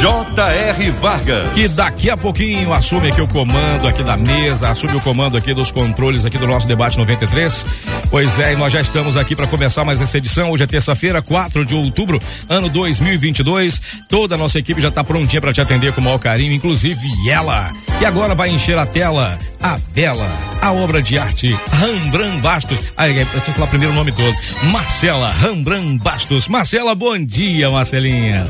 [0.00, 0.90] J.R.
[0.92, 1.52] Vargas.
[1.54, 5.54] Que daqui a pouquinho assume aqui o comando aqui da mesa, assume o comando aqui
[5.54, 7.64] dos controles aqui do nosso debate 93.
[8.10, 10.50] Pois é, e nós já estamos aqui para começar mais essa edição.
[10.50, 13.80] Hoje é terça-feira, 4 de outubro, ano 2022.
[14.08, 17.00] Toda a nossa equipe já está prontinha para te atender com o maior carinho, inclusive
[17.28, 17.70] ela.
[18.00, 20.30] E agora vai encher a tela a Bela,
[20.60, 22.78] a obra de arte Rembrandt Bastos.
[22.98, 24.34] Ah, eu tenho que falar primeiro o nome todo.
[24.70, 26.48] Marcela Rembrandt Bastos.
[26.48, 28.44] Marcela, bom dia, Marcelinha.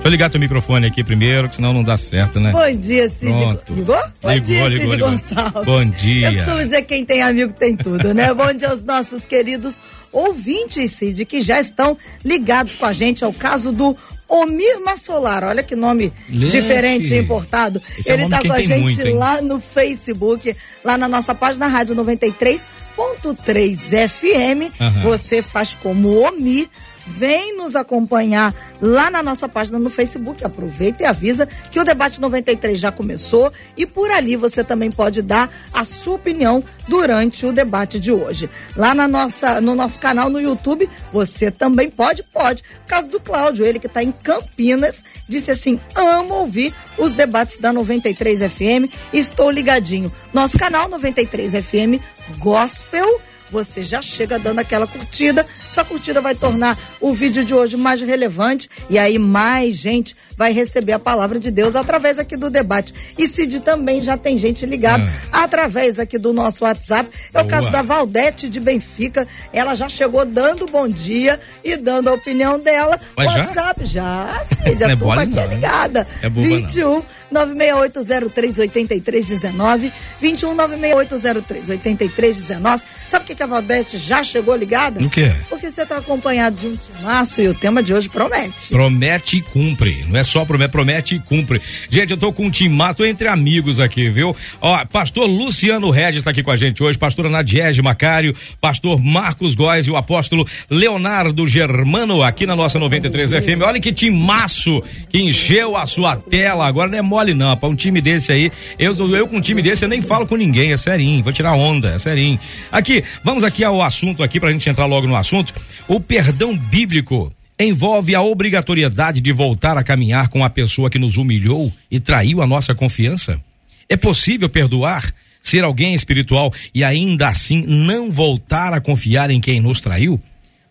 [0.00, 2.52] Deixa eu ligar teu microfone aqui primeiro, que senão não dá certo, né?
[2.52, 3.32] Bom dia, Cid.
[3.32, 3.74] Pronto.
[3.74, 3.98] Ligou?
[4.22, 5.10] Bom Ligou, dia, ligou, Cid ligou.
[5.10, 5.66] Gonçalves.
[5.66, 6.26] Bom dia.
[6.26, 8.32] Eu costumo dizer que quem tem amigo tem tudo, né?
[8.42, 9.76] Bom dia aos nossos queridos
[10.10, 13.94] ouvintes, Cid, que já estão ligados com a gente ao caso do
[14.26, 15.44] Omir Massolar.
[15.44, 16.48] Olha que nome Gente.
[16.50, 17.82] diferente e importado.
[17.98, 21.08] Esse é o Ele nome tá com a gente muito, lá no Facebook, lá na
[21.08, 23.76] nossa página Rádio 93.3
[24.08, 24.72] FM.
[24.80, 25.02] Aham.
[25.02, 26.70] Você faz como Omir.
[27.06, 30.44] Vem nos acompanhar lá na nossa página no Facebook.
[30.44, 35.22] Aproveita e avisa que o debate 93 já começou e por ali você também pode
[35.22, 38.50] dar a sua opinião durante o debate de hoje.
[38.76, 42.62] Lá na nossa, no nosso canal no YouTube, você também pode, pode.
[42.82, 47.58] No caso do Cláudio, ele que está em Campinas, disse assim: amo ouvir os debates
[47.58, 48.92] da 93 FM.
[49.12, 50.12] Estou ligadinho.
[50.32, 52.02] Nosso canal 93 FM
[52.38, 53.20] Gospel
[53.50, 55.44] você já chega dando aquela curtida.
[55.72, 60.52] Sua curtida vai tornar o vídeo de hoje mais relevante e aí mais gente vai
[60.52, 62.94] receber a palavra de Deus através aqui do debate.
[63.18, 67.10] E Cid também já tem gente ligada através aqui do nosso WhatsApp.
[67.34, 67.50] É o Boa.
[67.50, 69.28] caso da Valdete de Benfica.
[69.52, 72.98] Ela já chegou dando bom dia e dando a opinião dela.
[73.16, 73.40] Mas já?
[73.40, 76.08] WhatsApp já, Cid, Não a é turma aqui não, é ligada.
[76.22, 76.56] É boba não.
[76.56, 82.80] 21 968038319 21 968038319
[83.10, 85.00] Sabe o que, que a Valdete já chegou ligada?
[85.00, 85.32] No quê?
[85.48, 88.68] Porque você está acompanhado de um timaço e o tema de hoje promete.
[88.70, 90.04] Promete e cumpre.
[90.08, 91.60] Não é só promete, promete e cumpre.
[91.90, 94.36] Gente, eu tô com um timato entre amigos aqui, viu?
[94.60, 99.56] Ó, pastor Luciano Regis tá aqui com a gente hoje, pastora Nadiege Macário, pastor Marcos
[99.56, 103.62] Góes e o apóstolo Leonardo Germano aqui na nossa 93 FM.
[103.64, 106.64] Olha que timaço que encheu a sua tela.
[106.64, 108.52] Agora não é mole não, para um time desse aí.
[108.78, 111.24] Eu, eu com um time desse eu nem falo com ninguém, é serinho.
[111.24, 112.38] Vou tirar onda, é serinho.
[112.70, 115.54] Aqui, vamos aqui ao assunto aqui pra gente entrar logo no assunto.
[115.88, 121.18] O perdão bíblico envolve a obrigatoriedade de voltar a caminhar com a pessoa que nos
[121.18, 123.40] humilhou e traiu a nossa confiança?
[123.88, 125.12] É possível perdoar,
[125.42, 130.18] ser alguém espiritual e ainda assim não voltar a confiar em quem nos traiu?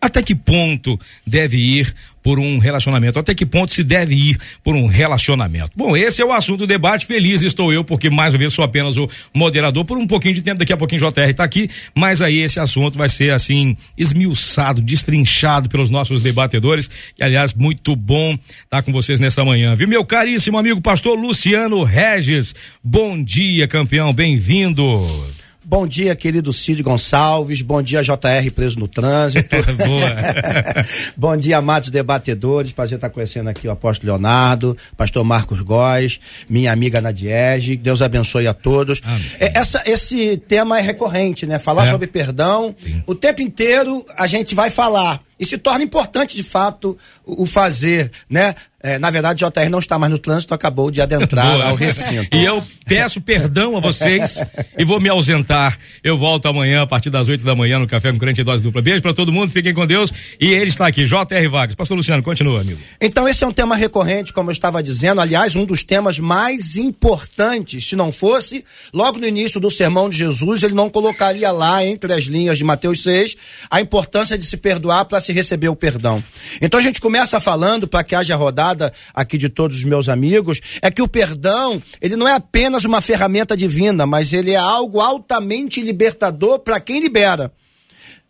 [0.00, 3.18] Até que ponto deve ir por um relacionamento?
[3.18, 5.72] Até que ponto se deve ir por um relacionamento?
[5.76, 7.04] Bom, esse é o assunto do debate.
[7.04, 10.42] Feliz estou eu, porque mais uma vez sou apenas o moderador por um pouquinho de
[10.42, 10.58] tempo.
[10.58, 14.80] Daqui a pouquinho o JR está aqui, mas aí esse assunto vai ser assim, esmiuçado,
[14.80, 16.88] destrinchado pelos nossos debatedores.
[17.14, 19.86] Que, aliás, muito bom estar com vocês nesta manhã, viu?
[19.86, 22.54] Meu caríssimo amigo pastor Luciano Regis.
[22.82, 25.06] Bom dia, campeão, bem-vindo.
[25.70, 27.62] Bom dia, querido Cid Gonçalves.
[27.62, 29.54] Bom dia, JR preso no trânsito.
[29.78, 30.10] Boa.
[31.16, 32.72] Bom dia, amados debatedores.
[32.72, 37.76] Prazer estar conhecendo aqui o apóstolo Leonardo, pastor Marcos Góes, minha amiga Nadiege.
[37.76, 39.00] Deus abençoe a todos.
[39.38, 41.56] É, essa, esse tema é recorrente, né?
[41.60, 41.90] Falar É.
[41.92, 42.74] sobre perdão.
[42.76, 43.04] Sim.
[43.06, 45.22] O tempo inteiro a gente vai falar.
[45.40, 48.54] E se torna importante, de fato, o, fazer, né?
[48.82, 51.68] É, na verdade, o JR não está mais no trânsito, acabou de adentrar Boa.
[51.68, 52.34] ao recinto.
[52.34, 54.42] E eu peço perdão a vocês
[54.76, 55.76] e vou me ausentar.
[56.02, 58.62] Eu volto amanhã a partir das 8 da manhã no Café com Crente e Dose
[58.62, 58.80] Dupla.
[58.80, 60.10] Beijo pra todo mundo, fiquem com Deus.
[60.40, 61.48] E ele está aqui, J.R.
[61.48, 61.74] Vargas.
[61.74, 62.80] Pastor Luciano, continua, amigo.
[62.98, 66.78] Então, esse é um tema recorrente, como eu estava dizendo, aliás, um dos temas mais
[66.78, 67.86] importantes.
[67.86, 68.64] Se não fosse,
[68.94, 72.64] logo no início do sermão de Jesus, ele não colocaria lá, entre as linhas de
[72.64, 73.36] Mateus 6,
[73.70, 76.22] a importância de se perdoar para se receber o perdão.
[76.60, 80.60] Então, a gente começa falando, para que haja rodada aqui de todos os meus amigos,
[80.82, 85.00] é que o perdão, ele não é apenas uma ferramenta divina, mas ele é algo
[85.00, 87.52] altamente libertador para quem libera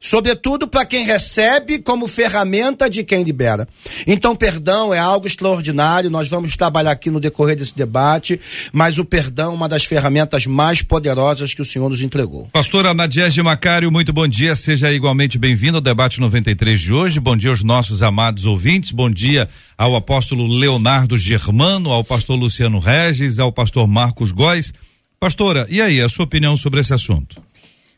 [0.00, 3.68] sobretudo para quem recebe como ferramenta de quem libera.
[4.06, 8.40] Então, perdão é algo extraordinário, nós vamos trabalhar aqui no decorrer desse debate,
[8.72, 12.48] mas o perdão é uma das ferramentas mais poderosas que o Senhor nos entregou.
[12.50, 17.20] Pastora Nadiege Macário, muito bom dia, seja igualmente bem-vindo ao debate 93 de hoje.
[17.20, 22.78] Bom dia aos nossos amados ouvintes, bom dia ao apóstolo Leonardo Germano, ao pastor Luciano
[22.78, 24.72] Regis, ao pastor Marcos Góes.
[25.18, 27.42] Pastora, e aí, a sua opinião sobre esse assunto?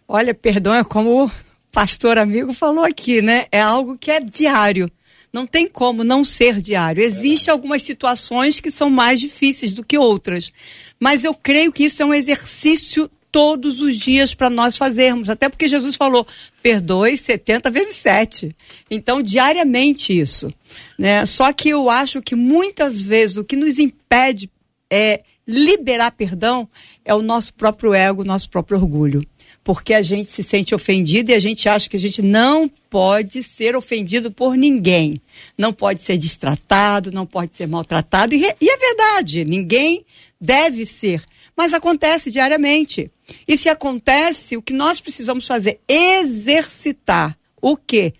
[0.08, 1.30] Olha, perdão é como
[1.72, 3.46] pastor amigo falou aqui, né?
[3.50, 4.92] É algo que é diário.
[5.32, 7.02] Não tem como não ser diário.
[7.02, 10.52] Existem algumas situações que são mais difíceis do que outras.
[11.00, 15.30] Mas eu creio que isso é um exercício todos os dias para nós fazermos.
[15.30, 16.26] Até porque Jesus falou:
[16.62, 18.54] perdoe 70 vezes 7.
[18.90, 20.52] Então, diariamente isso.
[20.98, 21.24] Né?
[21.24, 24.50] Só que eu acho que muitas vezes o que nos impede
[24.90, 26.68] é liberar perdão
[27.02, 29.26] é o nosso próprio ego, o nosso próprio orgulho
[29.64, 33.42] porque a gente se sente ofendido e a gente acha que a gente não pode
[33.42, 35.20] ser ofendido por ninguém.
[35.56, 38.34] Não pode ser destratado, não pode ser maltratado.
[38.34, 40.04] E, e é verdade, ninguém
[40.40, 41.22] deve ser.
[41.56, 43.10] Mas acontece diariamente.
[43.46, 45.80] E se acontece, o que nós precisamos fazer?
[45.86, 47.38] Exercitar.
[47.60, 48.14] O quê?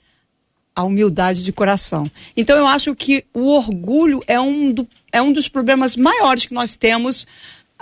[0.75, 2.09] A humildade de coração.
[2.37, 6.55] Então eu acho que o orgulho é um, do, é um dos problemas maiores que
[6.55, 7.27] nós temos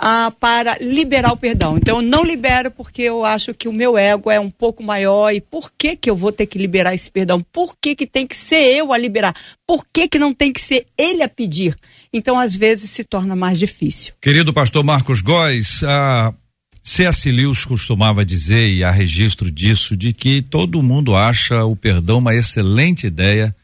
[0.03, 1.77] ah, para liberar o perdão.
[1.77, 5.31] Então eu não libero porque eu acho que o meu ego é um pouco maior
[5.31, 7.39] e por que que eu vou ter que liberar esse perdão?
[7.53, 9.35] Por que que tem que ser eu a liberar?
[9.67, 11.77] Por que que não tem que ser ele a pedir?
[12.11, 14.15] Então às vezes se torna mais difícil.
[14.19, 16.33] Querido pastor Marcos Góes, a
[16.81, 17.31] C.S.
[17.31, 22.33] Lewis costumava dizer, e há registro disso, de que todo mundo acha o perdão uma
[22.33, 23.55] excelente ideia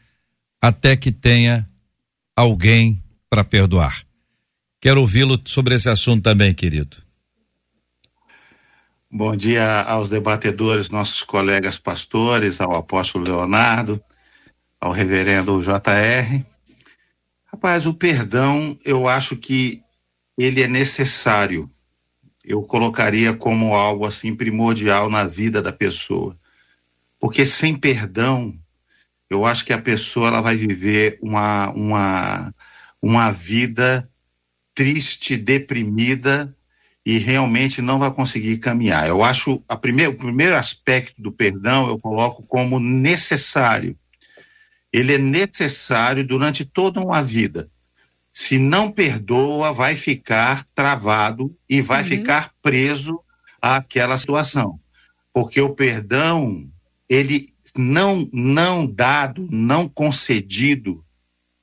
[0.62, 1.68] até que tenha
[2.36, 4.07] alguém para perdoar.
[4.80, 6.98] Quero ouvi-lo sobre esse assunto também, querido.
[9.10, 14.00] Bom dia aos debatedores, nossos colegas pastores, ao apóstolo Leonardo,
[14.80, 16.44] ao reverendo JR.
[17.46, 19.82] Rapaz, o perdão, eu acho que
[20.38, 21.68] ele é necessário.
[22.44, 26.38] Eu colocaria como algo assim primordial na vida da pessoa.
[27.18, 28.56] Porque sem perdão,
[29.28, 32.54] eu acho que a pessoa ela vai viver uma, uma,
[33.02, 34.08] uma vida
[34.78, 36.56] triste, deprimida
[37.04, 39.08] e realmente não vai conseguir caminhar.
[39.08, 39.76] Eu acho o
[40.14, 43.98] primeiro aspecto do perdão eu coloco como necessário.
[44.92, 47.68] Ele é necessário durante toda uma vida.
[48.32, 52.08] Se não perdoa, vai ficar travado e vai uhum.
[52.08, 53.18] ficar preso
[53.60, 54.78] àquela situação.
[55.32, 56.70] Porque o perdão,
[57.08, 61.04] ele não não dado, não concedido,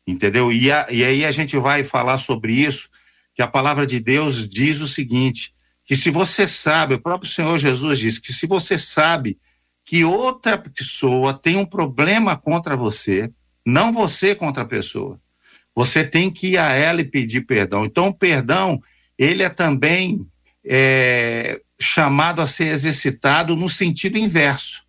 [0.06, 0.52] entendeu?
[0.52, 2.90] E, a, e aí a gente vai falar sobre isso
[3.36, 5.54] que a palavra de Deus diz o seguinte:
[5.84, 9.38] que se você sabe, o próprio Senhor Jesus diz que se você sabe
[9.84, 13.30] que outra pessoa tem um problema contra você,
[13.64, 15.20] não você contra a pessoa,
[15.76, 17.86] você tem que ir a ela e pedir perdão.
[17.86, 18.82] Então, o perdão,
[19.18, 20.26] ele é também
[20.66, 24.84] é, chamado a ser exercitado no sentido inverso.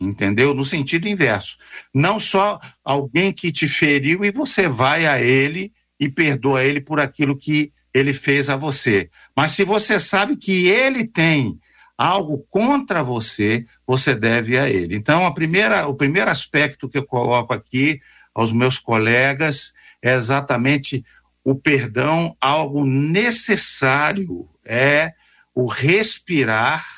[0.00, 0.54] Entendeu?
[0.54, 1.56] No sentido inverso.
[1.94, 7.00] Não só alguém que te feriu e você vai a ele e perdoa ele por
[7.00, 9.10] aquilo que ele fez a você.
[9.36, 11.58] Mas se você sabe que ele tem
[11.96, 14.94] algo contra você, você deve a ele.
[14.94, 18.00] Então, primeira, o primeiro aspecto que eu coloco aqui
[18.32, 21.04] aos meus colegas é exatamente
[21.42, 25.12] o perdão, algo necessário, é
[25.54, 26.97] o respirar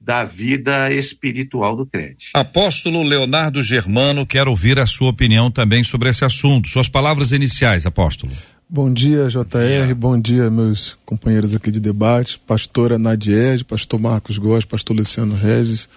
[0.00, 2.30] da vida espiritual do crente.
[2.34, 6.68] Apóstolo Leonardo Germano, quero ouvir a sua opinião também sobre esse assunto.
[6.68, 8.32] Suas palavras iniciais, apóstolo.
[8.70, 9.94] Bom dia, JR.
[9.96, 12.38] Bom dia, meus companheiros aqui de debate.
[12.46, 15.88] Pastora Nadiege, pastor Marcos Góes, pastor Luciano Regis.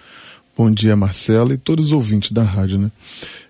[0.56, 2.90] Bom dia, Marcela e todos os ouvintes da rádio, né?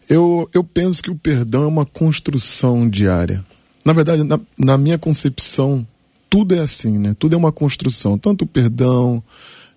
[0.08, 3.44] Eu, eu penso que o perdão é uma construção diária.
[3.84, 5.86] Na verdade, na, na minha concepção,
[6.28, 7.14] tudo é assim, né?
[7.18, 8.18] Tudo é uma construção.
[8.18, 9.22] Tanto o perdão,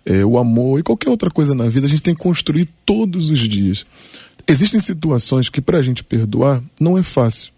[0.05, 3.29] é, o amor e qualquer outra coisa na vida, a gente tem que construir todos
[3.29, 3.85] os dias.
[4.47, 7.51] Existem situações que para a gente perdoar não é fácil.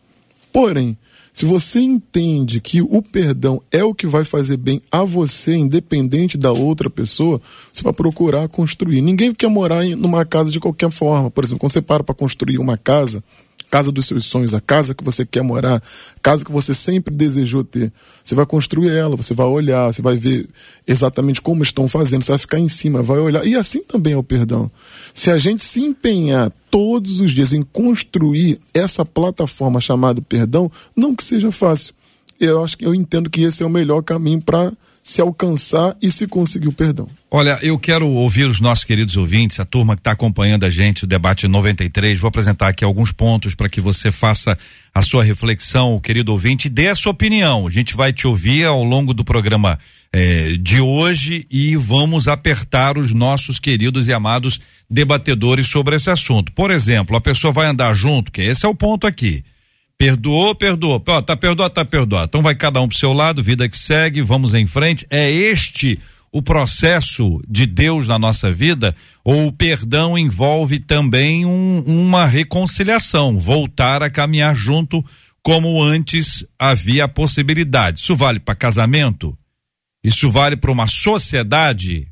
[0.54, 0.98] Porém,
[1.34, 6.36] se você entende que o perdão é o que vai fazer bem a você, independente
[6.36, 7.40] da outra pessoa,
[7.72, 9.02] você vai procurar construir.
[9.02, 11.30] Ninguém quer morar em numa casa de qualquer forma.
[11.30, 13.24] Por exemplo, quando você para para construir uma casa,
[13.70, 15.82] casa dos seus sonhos, a casa que você quer morar,
[16.22, 17.92] casa que você sempre desejou ter.
[18.24, 20.48] Você vai construir ela, você vai olhar, você vai ver
[20.88, 23.46] exatamente como estão fazendo, você vai ficar em cima, vai olhar.
[23.46, 24.72] E assim também é o perdão.
[25.14, 31.16] Se a gente se empenhar todos os dias em construir essa plataforma chamada perdão, não
[31.16, 31.94] que seja fácil.
[32.40, 34.72] Eu acho que eu entendo que esse é o melhor caminho para
[35.08, 37.08] se alcançar e se conseguir o perdão.
[37.32, 41.06] Olha, eu quero ouvir os nossos queridos ouvintes, a turma que está acompanhando a gente,
[41.06, 42.20] o debate 93.
[42.20, 44.58] Vou apresentar aqui alguns pontos para que você faça
[44.94, 47.68] a sua reflexão, querido ouvinte, e dê a sua opinião.
[47.68, 49.80] A gente vai te ouvir ao longo do programa
[50.12, 54.60] eh, de hoje e vamos apertar os nossos queridos e amados
[54.90, 56.52] debatedores sobre esse assunto.
[56.52, 59.42] Por exemplo, a pessoa vai andar junto, que esse é o ponto aqui
[59.98, 61.04] Perdoou, perdoou.
[61.08, 62.26] Ó, tá perdoado, tá perdoado.
[62.26, 65.06] Então vai cada um pro seu lado, vida que segue, vamos em frente.
[65.10, 66.00] É este
[66.32, 73.40] o processo de Deus na nossa vida, ou o perdão envolve também um, uma reconciliação,
[73.40, 75.04] voltar a caminhar junto
[75.42, 78.02] como antes havia a possibilidade.
[78.02, 79.38] Isso vale para casamento?
[80.04, 82.08] Isso vale para uma sociedade?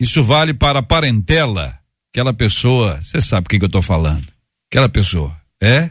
[0.00, 1.78] Isso vale para a parentela?
[2.12, 4.26] Aquela pessoa, você sabe quem que eu estou falando?
[4.70, 5.90] Aquela pessoa, é?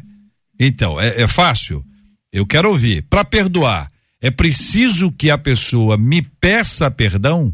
[0.59, 1.85] Então, é, é fácil?
[2.31, 3.03] Eu quero ouvir.
[3.03, 7.53] Para perdoar, é preciso que a pessoa me peça perdão?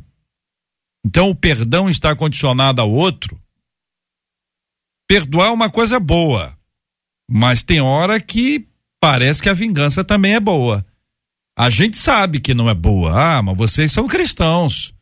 [1.05, 3.39] Então o perdão está condicionado ao outro?
[5.07, 6.57] Perdoar é uma coisa boa,
[7.29, 8.67] mas tem hora que
[8.99, 10.83] parece que a vingança também é boa.
[11.55, 13.37] A gente sabe que não é boa.
[13.37, 14.93] Ah, mas vocês são cristãos.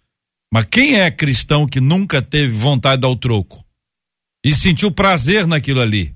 [0.51, 3.65] Mas quem é cristão que nunca teve vontade de dar o troco?
[4.45, 6.13] E sentiu prazer naquilo ali?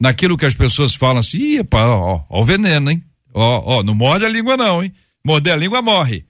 [0.00, 3.02] Naquilo que as pessoas falam assim, Ih, pá, ó, ó o veneno, hein?
[3.34, 4.92] Ó, ó, não morde a língua não, hein?
[5.24, 6.24] Morder a língua morre.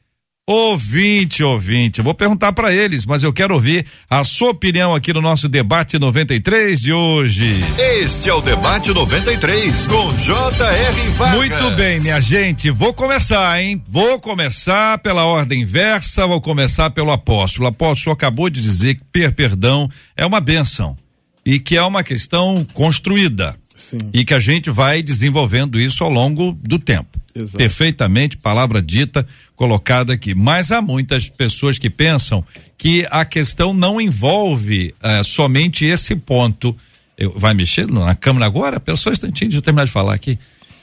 [0.52, 5.12] Ouvinte, ouvinte, eu vou perguntar para eles, mas eu quero ouvir a sua opinião aqui
[5.12, 7.60] no nosso debate 93 de hoje.
[7.78, 11.10] Este é o debate 93 com J.R.
[11.10, 11.36] Vargas.
[11.36, 13.80] Muito bem, minha gente, vou começar, hein?
[13.86, 17.66] Vou começar pela ordem inversa, vou começar pelo apóstolo.
[17.66, 20.96] O apóstolo acabou de dizer que per perdão é uma benção
[21.44, 23.56] e que é uma questão construída.
[23.74, 23.98] Sim.
[24.12, 27.18] E que a gente vai desenvolvendo isso ao longo do tempo.
[27.34, 27.56] Exato.
[27.56, 30.34] Perfeitamente, palavra dita, colocada aqui.
[30.34, 32.44] Mas há muitas pessoas que pensam
[32.76, 36.76] que a questão não envolve eh, somente esse ponto.
[37.16, 38.80] Eu, vai mexer na câmera agora?
[38.80, 40.38] Pessoa instantinho, deixa eu terminar de falar aqui.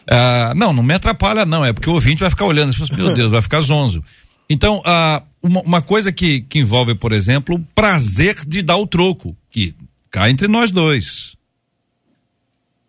[0.09, 1.65] Ah, não, não me atrapalha, não.
[1.65, 2.69] É porque o ouvinte vai ficar olhando.
[2.69, 4.03] Assim, Meu Deus, vai ficar zonzo.
[4.49, 8.87] Então, ah, uma, uma coisa que, que envolve, por exemplo, o prazer de dar o
[8.87, 9.75] troco, que
[10.17, 11.35] cá entre nós dois.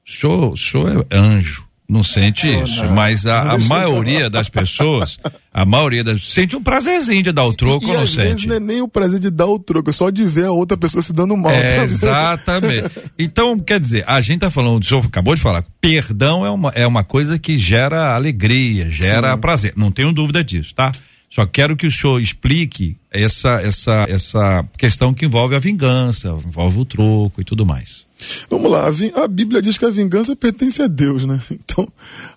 [0.07, 5.19] O senhor, o senhor é anjo, não sente isso, mas a, a maioria das pessoas,
[5.53, 8.33] a maioria das sente um prazerzinho de dar o troco e ou não às vezes
[8.41, 8.49] sente?
[8.49, 10.79] não é nem o prazer de dar o troco, é só de ver a outra
[10.79, 11.53] pessoa se dando mal.
[11.53, 12.91] É, exatamente.
[13.19, 16.71] Então, quer dizer, a gente tá falando, o senhor acabou de falar, perdão é uma,
[16.75, 19.41] é uma coisa que gera alegria, gera Sim.
[19.41, 19.73] prazer.
[19.77, 20.91] Não tenho dúvida disso, tá?
[21.31, 26.81] Só quero que o senhor explique essa, essa, essa questão que envolve a vingança, envolve
[26.81, 28.07] o troco e tudo mais.
[28.51, 31.41] Vamos lá, a, Bíblia diz que a vingança pertence a Deus, né?
[31.51, 31.87] Então,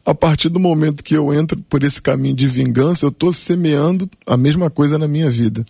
[0.06, 4.08] a partir do momento que eu entro por esse caminho de vingança, eu estou semeando
[4.28, 5.66] a mesma coisa na minha vida.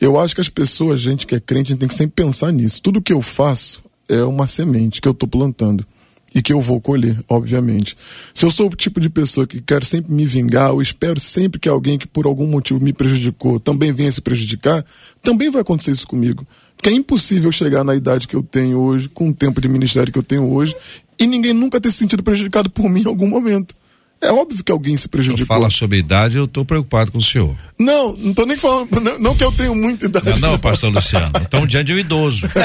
[0.00, 2.50] Eu acho que as pessoas, gente que é crente, a gente tem que sempre pensar
[2.50, 2.82] nisso.
[2.82, 5.86] Tudo que eu faço é uma semente que eu estou plantando
[6.34, 7.96] e que eu vou colher, obviamente.
[8.34, 11.58] Se eu sou o tipo de pessoa que quero sempre me vingar, eu espero sempre
[11.58, 14.84] que alguém que por algum motivo me prejudicou também venha se prejudicar,
[15.22, 16.46] também vai acontecer isso comigo.
[16.76, 20.12] Porque é impossível chegar na idade que eu tenho hoje, com o tempo de ministério
[20.12, 20.76] que eu tenho hoje,
[21.18, 23.74] e ninguém nunca ter se sentido prejudicado por mim em algum momento.
[24.20, 25.46] É óbvio que alguém se Eu prejudicou.
[25.46, 27.56] fala sobre idade, eu estou preocupado com o senhor.
[27.78, 30.40] Não, não tô nem falando, não, não que eu tenho muita idade.
[30.40, 31.30] Não, não, pastor Luciano.
[31.40, 32.48] Então, diante de um idoso.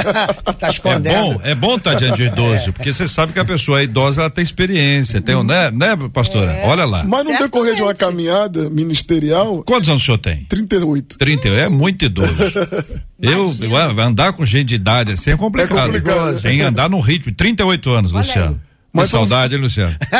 [0.59, 1.13] Tá É escondendo.
[1.15, 3.83] bom, é bom estar diante de um idoso, porque você sabe que a pessoa é
[3.83, 6.61] idosa, ela tem experiência, tem, um- né, né, pastora?
[6.63, 7.03] Olha lá.
[7.03, 10.45] Mas no decorrer de uma caminhada ministerial, Quantos anos o senhor tem?
[10.45, 11.17] 38.
[11.17, 12.33] 30, é muito idoso.
[13.21, 15.77] Eu, eu andar com gente de idade assim é complicado.
[15.95, 16.41] É complicado.
[16.41, 17.31] Tem que andar num ritmo.
[17.33, 18.59] 38 anos, Luciano.
[18.95, 19.95] Mas que saudade, hein, Luciano?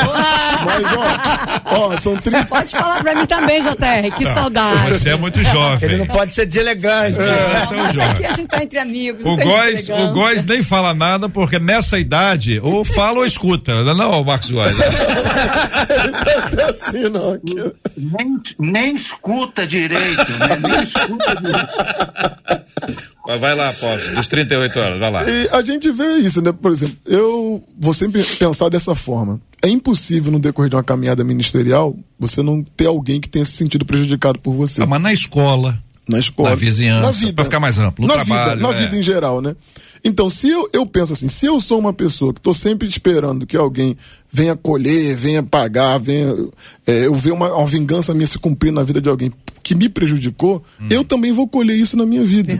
[0.66, 0.84] Mas,
[1.66, 2.46] ó, ó, são 30.
[2.46, 4.98] Pode falar pra mim também, JR, que saudade.
[4.98, 5.90] Você é muito jovem.
[5.90, 7.18] Ele não pode ser deselegante.
[7.18, 7.30] Você
[7.74, 8.26] é um Aqui jovem.
[8.26, 9.24] a gente tá entre amigos.
[9.24, 10.12] O não Góis, o.
[10.14, 13.84] Góis nem fala nada, porque nessa idade, ou fala ou escuta.
[13.84, 14.76] Não, não, Marcos Góis.
[14.80, 17.34] É assim, não.
[17.34, 17.74] Aqui.
[17.96, 20.58] Nem, nem escuta direito, né?
[20.68, 22.64] Nem escuta direito.
[23.26, 25.30] Mas vai lá, Aposto, dos 38 anos, vai lá.
[25.30, 26.52] E a gente vê isso, né?
[26.52, 29.40] Por exemplo, eu vou sempre pensar dessa forma.
[29.62, 33.54] É impossível, no decorrer de uma caminhada ministerial, você não ter alguém que tenha se
[33.54, 34.84] sentido prejudicado por você.
[34.84, 36.50] Ah, mas na escola, na escola.
[36.50, 37.34] na vizinhança, na vida.
[37.34, 38.84] pra ficar mais amplo, no na trabalho, Vida, na é.
[38.84, 39.56] vida em geral, né?
[40.04, 43.48] Então, se eu, eu penso assim, se eu sou uma pessoa que estou sempre esperando
[43.48, 43.96] que alguém
[44.30, 46.36] venha colher, venha pagar, venha.
[46.86, 49.32] é, eu ver uma, uma vingança minha se cumprir na vida de alguém
[49.74, 50.88] que me prejudicou, Hum.
[50.90, 52.54] eu também vou colher isso na minha vida.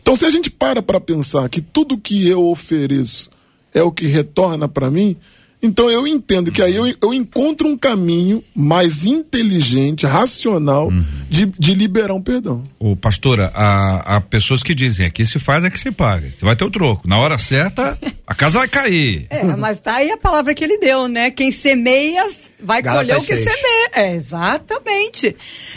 [0.00, 3.28] Então, se a gente para para pensar que tudo que eu ofereço
[3.74, 5.16] é o que retorna para mim,
[5.62, 11.04] então eu entendo que aí eu, eu encontro um caminho mais inteligente, racional, Uhum.
[11.30, 12.64] de, de liberar um perdão.
[12.78, 16.30] Ô, pastora, há, há pessoas que dizem, aqui se faz é que se paga.
[16.36, 17.06] Você vai ter o troco.
[17.06, 19.26] Na hora certa, a casa vai cair.
[19.32, 21.30] É, mas tá aí a palavra que ele deu, né?
[21.30, 22.24] Quem semeia
[22.62, 23.90] vai colher o que semeia.
[23.92, 25.34] É, exatamente.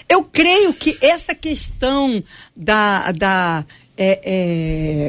[0.10, 2.24] Eu creio que essa questão
[2.56, 3.12] da.
[3.12, 3.66] da
[3.98, 4.20] é,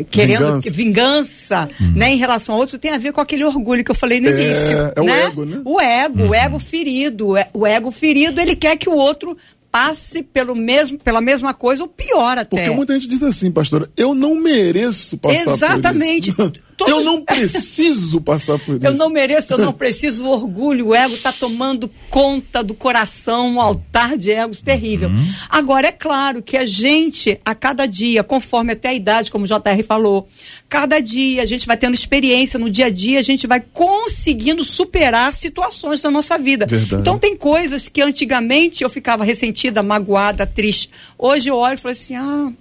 [0.01, 0.71] é, querendo Vingança.
[0.71, 4.21] vingança, né, em relação a outros, tem a ver com aquele orgulho que eu falei
[4.21, 4.93] no É, início.
[4.95, 5.23] é o né?
[5.25, 5.61] ego, né?
[5.65, 7.37] O ego, o ego ferido.
[7.37, 9.37] é- O ego ferido, ele quer que o outro
[9.73, 12.57] passe pelo mesmo, pela mesma coisa ou pior até.
[12.57, 16.33] Porque muita gente diz assim, pastora, eu não mereço passar Exatamente.
[16.33, 16.53] por isso.
[16.77, 18.99] Todos- Eu não preciso passar por Eu isso.
[18.99, 20.25] não mereço, eu não preciso.
[20.27, 25.11] O orgulho, o ego tá tomando conta do coração, um altar de egos terrível.
[25.49, 29.49] Agora, é claro que a gente, a cada dia, conforme até a idade, como o
[29.49, 30.29] JR falou,
[30.69, 34.63] cada dia a gente vai tendo experiência no dia a dia, a gente vai conseguindo
[34.65, 36.67] superar situações da nossa vida.
[36.67, 37.01] Verdade.
[37.01, 40.91] Então, tem coisas que antigamente eu ficava ressentida, magoada, triste.
[41.19, 42.53] Hoje eu olho e falo assim: ah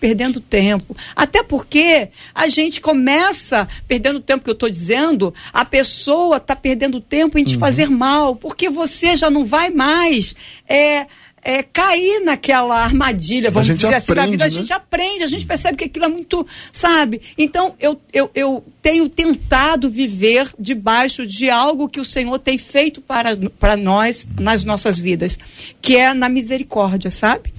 [0.00, 0.96] perdendo tempo.
[1.14, 7.00] Até porque a gente começa perdendo tempo que eu estou dizendo, a pessoa está perdendo
[7.00, 7.60] tempo em te Uhum.
[7.60, 10.34] fazer mal, porque você já não vai mais
[10.66, 11.06] é,
[11.42, 14.44] é, cair naquela armadilha, vamos dizer assim, da aprende, vida.
[14.44, 14.54] A né?
[14.54, 17.20] gente aprende, a gente percebe que aquilo é muito, sabe?
[17.36, 23.00] Então eu, eu, eu tenho tentado viver debaixo de algo que o Senhor tem feito
[23.00, 25.38] para, para nós nas nossas vidas,
[25.80, 27.52] que é na misericórdia, sabe?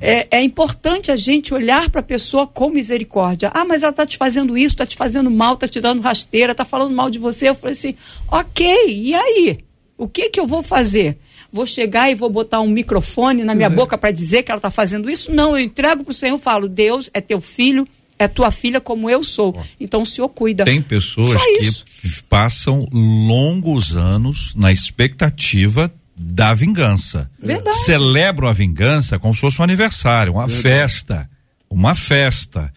[0.00, 3.50] É, é importante a gente olhar para a pessoa com misericórdia.
[3.54, 6.52] Ah, mas ela está te fazendo isso, está te fazendo mal, está te dando rasteira,
[6.52, 7.48] está falando mal de você.
[7.48, 7.94] Eu falei assim,
[8.28, 9.58] ok, e aí?
[9.96, 11.18] O que que eu vou fazer?
[11.52, 14.72] Vou chegar e vou botar um microfone na minha boca para dizer que ela está
[14.72, 15.32] fazendo isso?
[15.32, 17.86] Não, eu entrego para o Senhor e falo, Deus é teu filho,
[18.18, 19.56] é tua filha como eu sou.
[19.78, 20.64] Então o Senhor cuida.
[20.64, 27.30] Tem pessoas que passam longos anos na expectativa da vingança.
[27.40, 27.76] Verdade.
[27.78, 31.28] Celebram a vingança como se fosse um aniversário, uma festa.
[31.68, 32.72] Uma festa.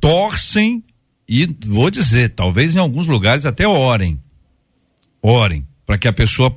[0.00, 0.84] Torcem
[1.28, 4.20] e, vou dizer, talvez em alguns lugares até orem.
[5.22, 6.54] Orem para que a pessoa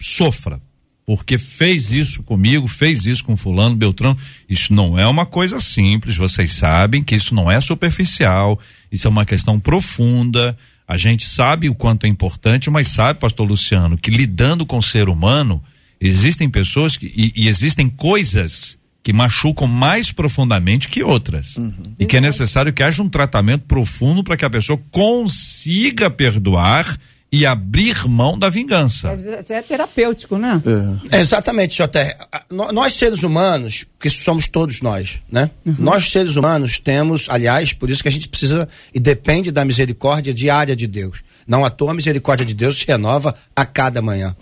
[0.00, 0.60] sofra.
[1.06, 4.16] Porque fez isso comigo, fez isso com fulano, Beltrano.
[4.48, 8.58] Isso não é uma coisa simples, vocês sabem que isso não é superficial,
[8.90, 10.56] isso é uma questão profunda.
[10.86, 14.82] A gente sabe o quanto é importante, mas sabe, pastor Luciano, que lidando com o
[14.82, 15.62] ser humano,
[16.00, 21.56] existem pessoas que, e, e existem coisas que machucam mais profundamente que outras.
[21.98, 26.98] E que é necessário que haja um tratamento profundo para que a pessoa consiga perdoar
[27.34, 29.12] e abrir mão da vingança.
[29.48, 30.62] É terapêutico, né?
[31.10, 32.14] É, exatamente, JR.
[32.32, 35.50] A- nó- Nós, seres humanos, porque somos todos nós, né?
[35.78, 40.32] Nós, seres humanos, temos, aliás, por isso que a gente precisa e depende da misericórdia
[40.32, 41.18] diária de Deus.
[41.46, 44.34] Não à toa a misericórdia de Deus se renova a cada manhã.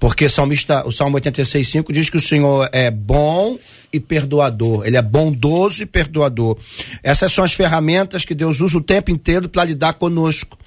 [0.00, 3.56] Porque o salmista, o Salmo 86,5 diz que o Senhor é bom
[3.92, 4.86] e perdoador.
[4.86, 6.56] Ele é bondoso e perdoador.
[7.02, 10.58] Essas são as ferramentas que Deus usa o tempo inteiro para lidar conosco.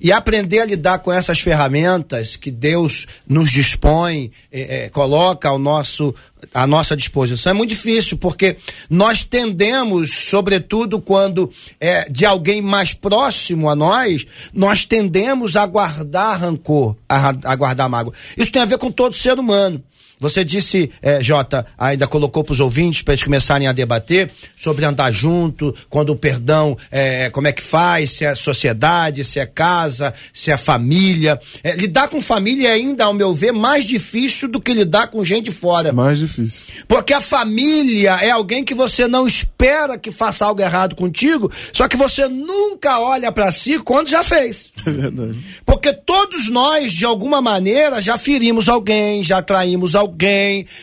[0.00, 5.58] E aprender a lidar com essas ferramentas que Deus nos dispõe, eh, eh, coloca ao
[5.58, 6.14] nosso,
[6.54, 8.56] à nossa disposição, é muito difícil, porque
[8.88, 16.40] nós tendemos, sobretudo quando é de alguém mais próximo a nós, nós tendemos a guardar
[16.40, 18.14] rancor, a, a guardar mágoa.
[18.36, 19.82] Isso tem a ver com todo ser humano.
[20.20, 24.84] Você disse, eh, Jota, ainda colocou para os ouvintes para eles começarem a debater sobre
[24.84, 29.46] andar junto, quando o perdão, eh, como é que faz, se é sociedade, se é
[29.46, 31.40] casa, se é família.
[31.62, 35.24] Eh, lidar com família é ainda, ao meu ver, mais difícil do que lidar com
[35.24, 35.92] gente fora.
[35.92, 36.66] Mais difícil.
[36.88, 41.86] Porque a família é alguém que você não espera que faça algo errado contigo, só
[41.86, 44.70] que você nunca olha para si quando já fez.
[44.88, 45.38] É verdade.
[45.66, 50.07] Porque todos nós, de alguma maneira, já ferimos alguém, já traímos alguém.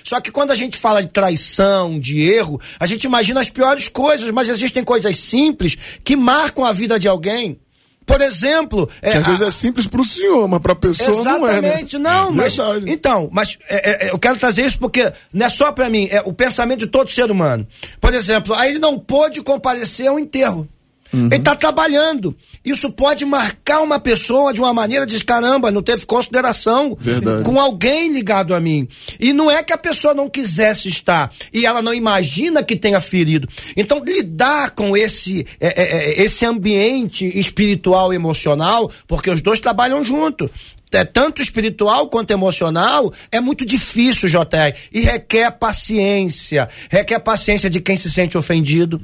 [0.04, 3.88] Só que quando a gente fala de traição, de erro, a gente imagina as piores
[3.88, 7.60] coisas, mas existem coisas simples que marcam a vida de alguém.
[8.06, 11.48] Por exemplo, Que é, às vezes a- é simples pro senhor, mas pra pessoa não
[11.48, 11.58] é, né?
[11.70, 12.56] Exatamente, não, mas.
[12.56, 12.86] Verdade.
[12.92, 16.22] Então, mas é, é, eu quero trazer isso porque não é só pra mim, é
[16.24, 17.68] o pensamento de todo ser humano.
[18.00, 20.70] Por exemplo, aí ele não pôde comparecer ao enterro.
[21.16, 21.28] Uhum.
[21.28, 22.36] Ele está trabalhando.
[22.64, 27.44] Isso pode marcar uma pessoa de uma maneira, diz: caramba, não teve consideração Verdade.
[27.44, 28.88] com alguém ligado a mim.
[29.20, 33.00] E não é que a pessoa não quisesse estar e ela não imagina que tenha
[33.00, 33.48] ferido.
[33.78, 39.60] Então, lidar com esse, é, é, é, esse ambiente espiritual e emocional, porque os dois
[39.60, 40.50] trabalham junto.
[40.92, 44.74] É, tanto espiritual quanto emocional, é muito difícil, JR.
[44.94, 46.70] E requer paciência.
[46.90, 49.02] Requer paciência de quem se sente ofendido.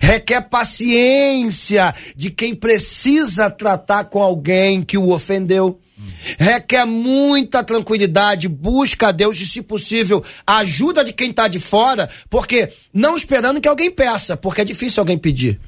[0.00, 5.80] Requer paciência de quem precisa tratar com alguém que o ofendeu.
[6.38, 12.08] Requer muita tranquilidade, busca a Deus e, se possível, ajuda de quem está de fora,
[12.28, 15.60] porque não esperando que alguém peça, porque é difícil alguém pedir.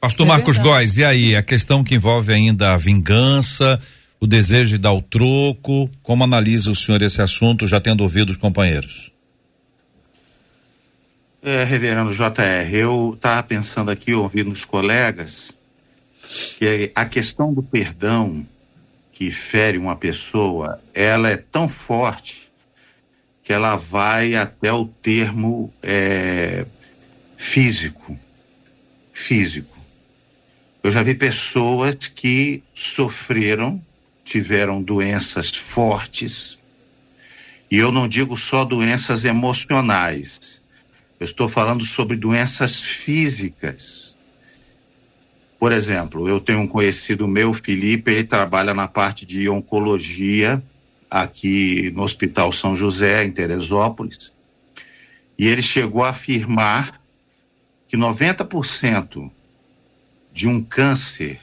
[0.00, 3.80] Pastor Marcos Góes, e aí, a questão que envolve ainda a vingança,
[4.20, 8.30] o desejo de dar o troco, como analisa o senhor esse assunto, já tendo ouvido
[8.30, 9.10] os companheiros?
[11.42, 15.52] É, reverendo JR, eu estava pensando aqui, ouvindo os colegas,
[16.58, 18.44] que a questão do perdão
[19.12, 22.50] que fere uma pessoa, ela é tão forte
[23.42, 26.66] que ela vai até o termo é,
[27.36, 28.18] físico.
[29.12, 29.78] Físico.
[30.82, 33.80] Eu já vi pessoas que sofreram,
[34.26, 36.58] tiveram doenças fortes,
[37.70, 40.60] e eu não digo só doenças emocionais,
[41.18, 44.16] eu estou falando sobre doenças físicas.
[45.58, 50.62] Por exemplo, eu tenho um conhecido meu, Felipe, ele trabalha na parte de oncologia
[51.08, 54.32] aqui no Hospital São José, em Teresópolis,
[55.38, 57.00] e ele chegou a afirmar
[57.86, 59.30] que 90%
[60.32, 61.40] de um câncer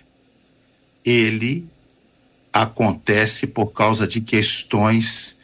[1.06, 1.66] ele
[2.54, 5.36] acontece por causa de questões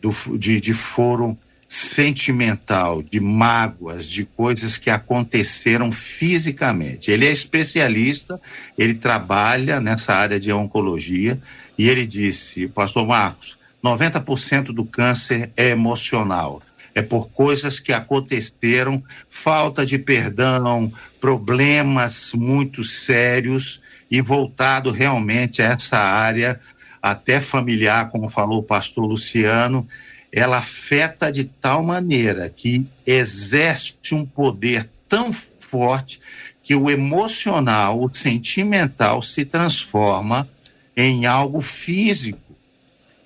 [0.00, 7.10] do, de, de foro sentimental, de mágoas, de coisas que aconteceram fisicamente.
[7.10, 8.40] Ele é especialista,
[8.76, 11.40] ele trabalha nessa área de oncologia
[11.78, 16.60] e ele disse, Pastor Marcos, 90% do câncer é emocional.
[16.92, 25.66] É por coisas que aconteceram, falta de perdão, problemas muito sérios e voltado realmente a
[25.66, 26.60] essa área,
[27.00, 29.86] até familiar, como falou o pastor Luciano,
[30.32, 36.20] ela afeta de tal maneira que exerce um poder tão forte
[36.62, 40.48] que o emocional, o sentimental se transforma
[40.96, 42.50] em algo físico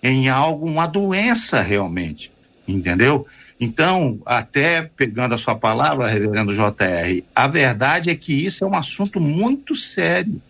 [0.05, 2.31] em algo, uma doença realmente,
[2.69, 3.27] entendeu?
[3.59, 8.77] Então, até pegando a sua palavra, reverendo JR, a verdade é que isso é um
[8.77, 10.43] assunto muito sério,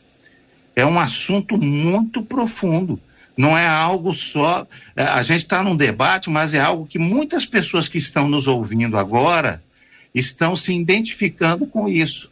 [0.75, 3.01] é um assunto muito profundo.
[3.37, 4.67] Não é algo só.
[4.95, 8.47] É, a gente está num debate, mas é algo que muitas pessoas que estão nos
[8.47, 9.63] ouvindo agora
[10.15, 12.31] estão se identificando com isso.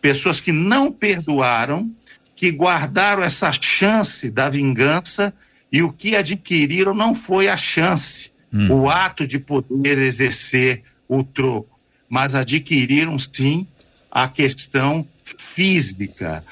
[0.00, 1.90] Pessoas que não perdoaram,
[2.36, 5.32] que guardaram essa chance da vingança
[5.72, 8.70] e o que adquiriram não foi a chance, hum.
[8.70, 13.66] o ato de poder exercer o troco, mas adquiriram sim
[14.10, 16.44] a questão física,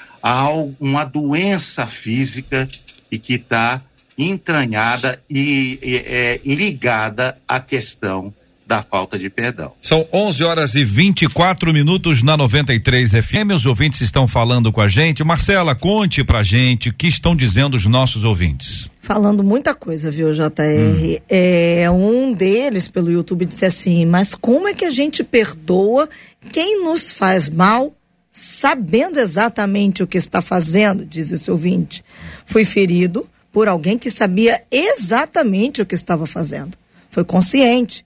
[0.79, 2.67] uma doença física
[3.11, 3.81] e que está
[4.17, 8.33] entranhada e, e é, ligada à questão
[8.67, 9.73] da falta de perdão.
[9.79, 13.53] São 11 horas e 24 minutos na 93 FM.
[13.55, 15.23] Os ouvintes estão falando com a gente.
[15.23, 18.89] Marcela, conte pra gente o que estão dizendo os nossos ouvintes.
[19.01, 20.41] Falando muita coisa, viu, JR?
[20.49, 21.17] Hum.
[21.29, 26.09] É, um deles pelo YouTube disse assim: Mas como é que a gente perdoa
[26.51, 27.93] quem nos faz mal,
[28.37, 31.05] sabendo exatamente o que está fazendo?
[31.05, 32.03] Diz esse ouvinte.
[32.45, 36.77] Fui ferido por alguém que sabia exatamente o que estava fazendo.
[37.09, 38.05] Foi consciente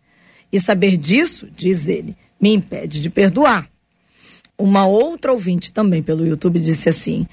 [0.51, 3.67] e saber disso, diz ele, me impede de perdoar.
[4.55, 7.25] Uma outra ouvinte também pelo YouTube disse assim: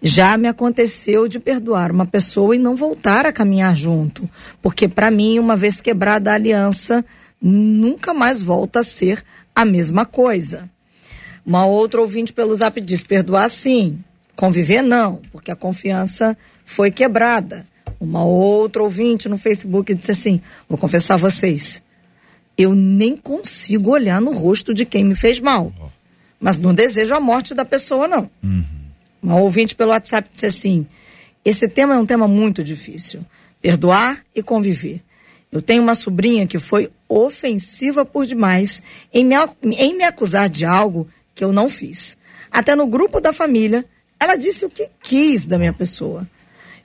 [0.00, 4.26] já me aconteceu de perdoar uma pessoa e não voltar a caminhar junto,
[4.62, 7.04] porque para mim, uma vez quebrada a aliança,
[7.38, 9.22] nunca mais volta a ser
[9.54, 10.70] a mesma coisa.
[11.44, 13.98] Uma outra ouvinte pelo Zap diz: perdoar sim,
[14.36, 17.66] conviver não, porque a confiança foi quebrada.
[17.98, 21.82] Uma outra ouvinte no Facebook disse assim: vou confessar a vocês,
[22.56, 25.72] eu nem consigo olhar no rosto de quem me fez mal.
[26.38, 28.30] Mas não desejo a morte da pessoa, não.
[28.42, 28.64] Uhum.
[29.22, 30.86] Uma ouvinte pelo WhatsApp disse assim:
[31.44, 33.24] esse tema é um tema muito difícil.
[33.60, 35.02] Perdoar e conviver.
[35.52, 39.34] Eu tenho uma sobrinha que foi ofensiva por demais em me,
[39.76, 41.08] em me acusar de algo
[41.40, 42.18] que eu não fiz.
[42.50, 43.82] Até no grupo da família,
[44.20, 46.28] ela disse o que quis da minha pessoa.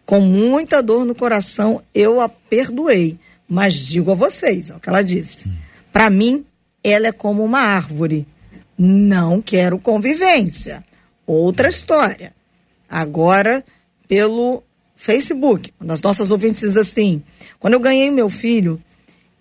[0.05, 3.19] Com muita dor no coração, eu a perdoei.
[3.49, 5.51] Mas digo a vocês, é o que ela disse.
[5.91, 6.45] Para mim,
[6.81, 8.25] ela é como uma árvore.
[8.77, 10.81] Não quero convivência.
[11.27, 12.33] Outra história.
[12.89, 13.61] Agora,
[14.07, 14.63] pelo
[14.95, 17.21] Facebook, uma das nossas ouvintes assim:
[17.59, 18.81] quando eu ganhei meu filho,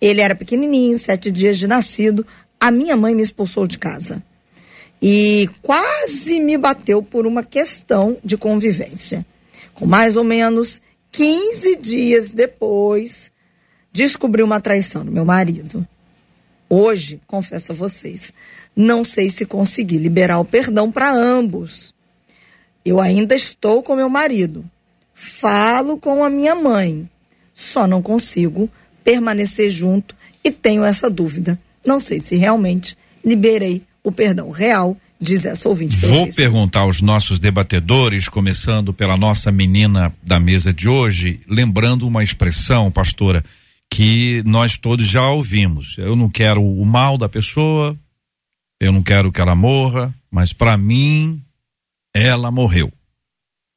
[0.01, 2.27] ele era pequenininho, sete dias de nascido,
[2.59, 4.21] a minha mãe me expulsou de casa.
[5.01, 9.25] E quase me bateu por uma questão de convivência.
[9.73, 10.81] Com mais ou menos
[11.11, 13.31] 15 dias depois,
[13.91, 15.87] descobri uma traição do meu marido.
[16.69, 18.33] Hoje, confesso a vocês,
[18.75, 21.93] não sei se consegui liberar o perdão para ambos.
[22.83, 24.65] Eu ainda estou com meu marido,
[25.13, 27.09] falo com a minha mãe,
[27.53, 28.69] só não consigo
[29.03, 31.59] permanecer junto e tenho essa dúvida.
[31.85, 35.97] Não sei se realmente liberei o perdão real, diz essa ouvinte.
[35.97, 42.23] Vou perguntar aos nossos debatedores, começando pela nossa menina da mesa de hoje, lembrando uma
[42.23, 43.43] expressão, pastora,
[43.89, 45.97] que nós todos já ouvimos.
[45.97, 47.97] Eu não quero o mal da pessoa,
[48.79, 51.41] eu não quero que ela morra, mas para mim
[52.13, 52.93] ela morreu.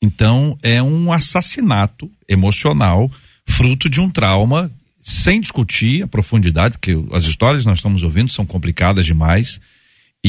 [0.03, 3.11] Então é um assassinato emocional
[3.47, 8.31] fruto de um trauma sem discutir a profundidade, porque as histórias que nós estamos ouvindo
[8.31, 9.59] são complicadas demais.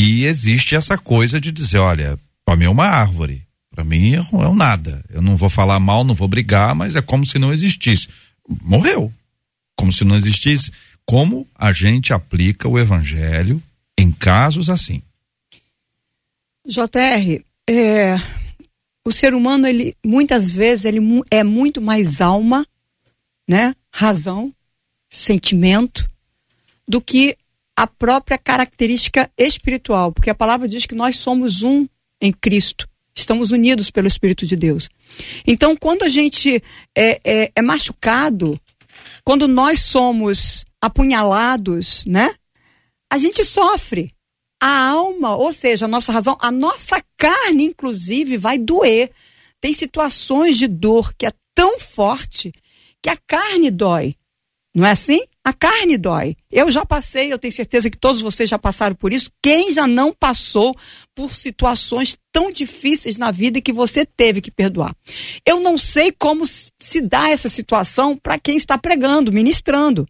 [0.02, 4.48] E existe essa coisa de dizer, olha, para mim é uma árvore, para mim é
[4.48, 5.04] um nada.
[5.10, 8.08] Eu não vou falar mal, não vou brigar, mas é como se não existisse.
[8.64, 9.14] Morreu.
[9.76, 10.72] Como se não existisse.
[11.06, 13.62] Como a gente aplica o evangelho
[13.98, 15.02] em casos assim?
[16.66, 18.16] JR, é,
[19.04, 22.66] o ser humano, ele muitas vezes ele é muito mais alma,
[23.46, 23.76] né?
[23.92, 24.54] Razão,
[25.10, 26.10] sentimento,
[26.88, 27.36] do que
[27.80, 31.88] a própria característica espiritual, porque a palavra diz que nós somos um
[32.22, 34.90] em Cristo, estamos unidos pelo Espírito de Deus.
[35.48, 36.62] Então, quando a gente
[36.94, 38.60] é, é, é machucado,
[39.24, 42.36] quando nós somos apunhalados, né?
[43.10, 44.14] A gente sofre.
[44.62, 49.10] A alma, ou seja, a nossa razão, a nossa carne, inclusive, vai doer.
[49.62, 52.52] Tem situações de dor que é tão forte
[53.02, 54.18] que a carne dói.
[54.74, 55.22] Não é assim?
[55.44, 56.36] A carne dói.
[56.52, 59.32] Eu já passei, eu tenho certeza que todos vocês já passaram por isso.
[59.42, 60.76] Quem já não passou
[61.16, 64.96] por situações tão difíceis na vida que você teve que perdoar?
[65.44, 70.08] Eu não sei como se dá essa situação para quem está pregando, ministrando.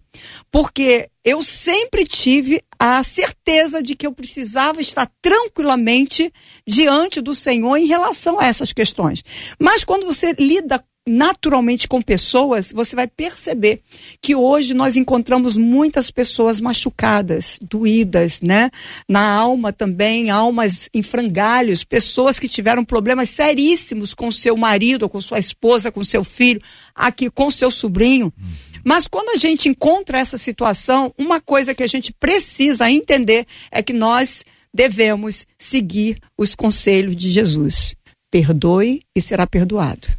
[0.52, 6.34] Porque eu sempre tive a certeza de que eu precisava estar tranquilamente
[6.68, 9.24] diante do Senhor em relação a essas questões.
[9.60, 13.82] Mas quando você lida naturalmente com pessoas, você vai perceber
[14.22, 18.70] que hoje nós encontramos muitas pessoas machucadas, doídas, né?
[19.08, 25.20] Na alma também, almas em frangalhos, pessoas que tiveram problemas seríssimos com seu marido, com
[25.20, 26.62] sua esposa, com seu filho,
[26.94, 28.32] aqui com seu sobrinho.
[28.86, 33.82] Mas quando a gente encontra essa situação, uma coisa que a gente precisa entender é
[33.82, 37.96] que nós devemos seguir os conselhos de Jesus.
[38.32, 40.19] Perdoe e será perdoado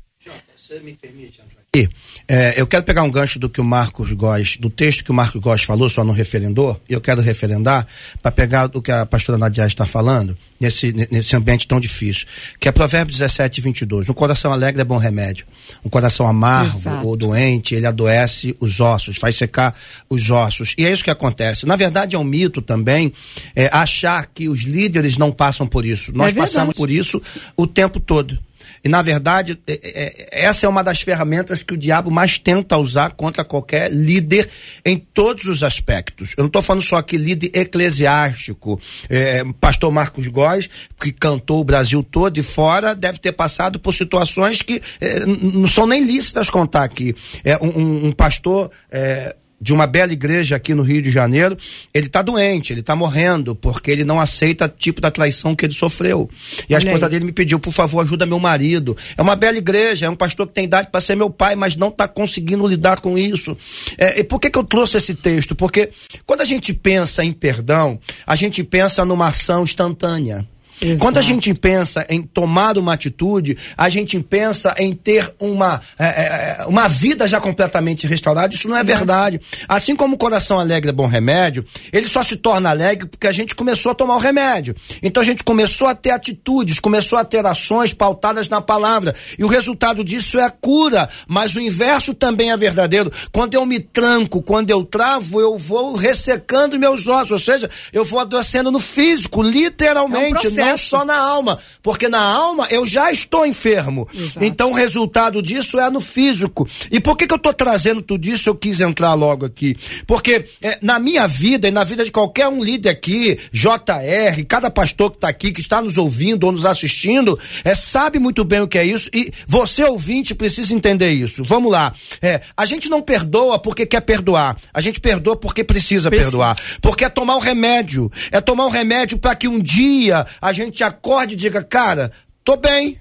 [0.71, 1.89] você me permite, André?
[2.29, 5.15] É, eu quero pegar um gancho do que o Marcos Góes, do texto que o
[5.15, 7.87] Marcos Góes falou, só não referendou, e eu quero referendar
[8.23, 12.27] para pegar o que a pastora Nadia está falando, nesse, nesse ambiente tão difícil,
[12.59, 14.09] que é Provérbios 17, 22.
[14.09, 15.45] Um coração alegre é bom remédio.
[15.85, 17.07] Um coração amargo Exato.
[17.07, 19.75] ou doente, ele adoece os ossos, faz secar
[20.09, 20.75] os ossos.
[20.79, 21.67] E é isso que acontece.
[21.67, 23.13] Na verdade, é um mito também
[23.57, 26.13] é, achar que os líderes não passam por isso.
[26.13, 27.21] Nós é passamos por isso
[27.57, 28.39] o tempo todo.
[28.83, 32.77] E, na verdade, é, é, essa é uma das ferramentas que o diabo mais tenta
[32.77, 34.49] usar contra qualquer líder
[34.85, 36.35] em todos os aspectos.
[36.37, 38.81] Eu não estou falando só aqui líder eclesiástico.
[39.09, 40.69] É, pastor Marcos Góes,
[41.01, 45.69] que cantou o Brasil todo e fora, deve ter passado por situações que é, não
[45.69, 47.15] são nem lícitas contar aqui.
[47.45, 51.57] É, um, um pastor é, de uma bela igreja aqui no Rio de Janeiro,
[51.93, 55.67] ele está doente, ele está morrendo, porque ele não aceita o tipo da traição que
[55.67, 56.31] ele sofreu.
[56.69, 57.11] E a Olha esposa aí.
[57.11, 58.97] dele me pediu, por favor, ajuda meu marido.
[59.17, 61.77] É uma bela igreja, é um pastor que tem idade para ser meu pai, mas
[61.77, 63.57] não está conseguindo lidar com isso.
[63.99, 65.55] É, e por que, que eu trouxe esse texto?
[65.55, 65.91] Porque
[66.25, 70.47] quando a gente pensa em perdão, a gente pensa numa ação instantânea.
[70.81, 71.01] Exato.
[71.01, 76.05] Quando a gente pensa em tomar uma atitude, a gente pensa em ter uma, é,
[76.07, 78.55] é, é uma vida já completamente restaurada.
[78.55, 79.41] Isso não é verdade.
[79.69, 83.33] Assim como o coração alegre é bom remédio, ele só se torna alegre porque a
[83.33, 84.75] gente começou a tomar o remédio.
[85.03, 89.15] Então a gente começou a ter atitudes, começou a ter ações pautadas na palavra.
[89.39, 91.09] E o resultado disso é a cura.
[91.29, 93.13] Mas o inverso também é verdadeiro.
[93.33, 97.33] Quando eu me tranco, quando eu travo, eu vou ressecando meus ossos.
[97.33, 100.47] Ou seja, eu vou adoecendo no físico, literalmente.
[100.47, 104.09] É um não só na alma, porque na alma eu já estou enfermo.
[104.15, 104.45] Exato.
[104.45, 106.69] Então o resultado disso é no físico.
[106.91, 108.49] E por que, que eu estou trazendo tudo isso?
[108.49, 109.77] Eu quis entrar logo aqui.
[110.07, 114.71] Porque é, na minha vida e na vida de qualquer um líder aqui, JR, cada
[114.71, 118.61] pastor que está aqui, que está nos ouvindo ou nos assistindo, é, sabe muito bem
[118.61, 119.11] o que é isso.
[119.13, 121.45] E você, ouvinte, precisa entender isso.
[121.45, 121.93] Vamos lá.
[122.23, 124.57] É, a gente não perdoa porque quer perdoar.
[124.73, 126.31] A gente perdoa porque precisa, precisa.
[126.31, 126.57] perdoar.
[126.81, 128.11] Porque é tomar o remédio.
[128.31, 132.11] É tomar o remédio para que um dia a gente gente acorde e diga, cara,
[132.45, 132.99] tô bem.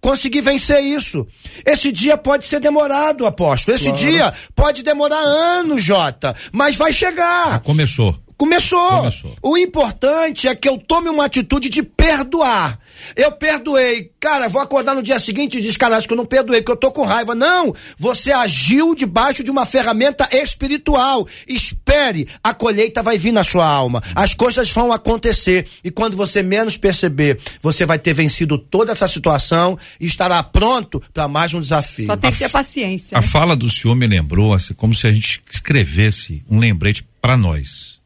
[0.00, 1.26] Consegui vencer isso.
[1.64, 3.76] Esse dia pode ser demorado, apóstolo.
[3.76, 3.98] Esse claro.
[3.98, 6.34] dia pode demorar anos, Jota.
[6.52, 7.54] Mas vai chegar.
[7.54, 8.16] Ah, começou.
[8.40, 8.88] Começou.
[8.88, 9.36] Começou.
[9.42, 12.78] O importante é que eu tome uma atitude de perdoar.
[13.14, 14.10] Eu perdoei.
[14.18, 16.72] Cara, vou acordar no dia seguinte e diz, cara, acho que eu não perdoei, porque
[16.72, 17.34] eu tô com raiva.
[17.34, 17.74] Não!
[17.98, 21.28] Você agiu debaixo de uma ferramenta espiritual.
[21.46, 24.02] Espere, a colheita vai vir na sua alma.
[24.14, 25.66] As coisas vão acontecer.
[25.84, 30.98] E quando você menos perceber, você vai ter vencido toda essa situação e estará pronto
[31.12, 32.06] para mais um desafio.
[32.06, 33.18] Só tem que ter paciência.
[33.18, 33.26] A né?
[33.26, 37.99] fala do senhor me lembrou, assim, como se a gente escrevesse um lembrete para nós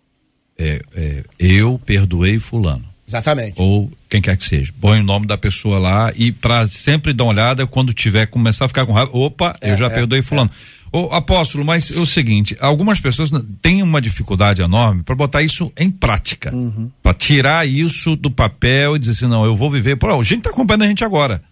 [0.59, 2.85] é, é, eu perdoei fulano.
[3.07, 3.55] Exatamente.
[3.57, 4.73] Ou quem quer que seja.
[4.81, 8.65] Põe o nome da pessoa lá e para sempre dar uma olhada quando tiver começar
[8.65, 9.11] a ficar com raiva.
[9.13, 10.51] Opa, é, eu já é, perdoei fulano.
[10.51, 10.97] É.
[10.97, 13.29] Ô, apóstolo, mas é o seguinte, algumas pessoas
[13.61, 16.55] têm uma dificuldade enorme para botar isso em prática.
[16.55, 16.89] Uhum.
[17.03, 19.97] Para tirar isso do papel e dizer assim, não, eu vou viver.
[19.97, 21.43] Pô, a gente tá acompanhando a gente agora.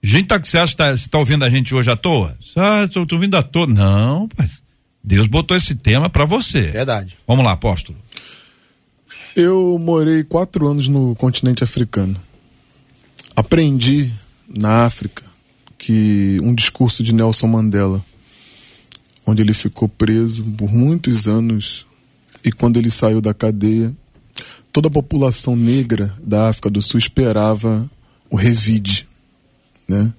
[0.00, 2.36] Gente, tá, você acha que tá, você tá ouvindo a gente hoje à toa?
[2.54, 3.66] Ah, tô, tô ouvindo à toa.
[3.66, 4.62] Não, mas
[5.02, 6.62] Deus botou esse tema para você.
[6.62, 7.18] Verdade.
[7.26, 7.98] Vamos lá, apóstolo.
[9.40, 12.16] Eu morei quatro anos no continente africano.
[13.36, 14.12] Aprendi
[14.48, 15.22] na África
[15.78, 18.04] que um discurso de Nelson Mandela,
[19.24, 21.86] onde ele ficou preso por muitos anos
[22.44, 23.94] e quando ele saiu da cadeia,
[24.72, 27.88] toda a população negra da África do Sul esperava
[28.28, 29.06] o revide,
[29.86, 30.12] né?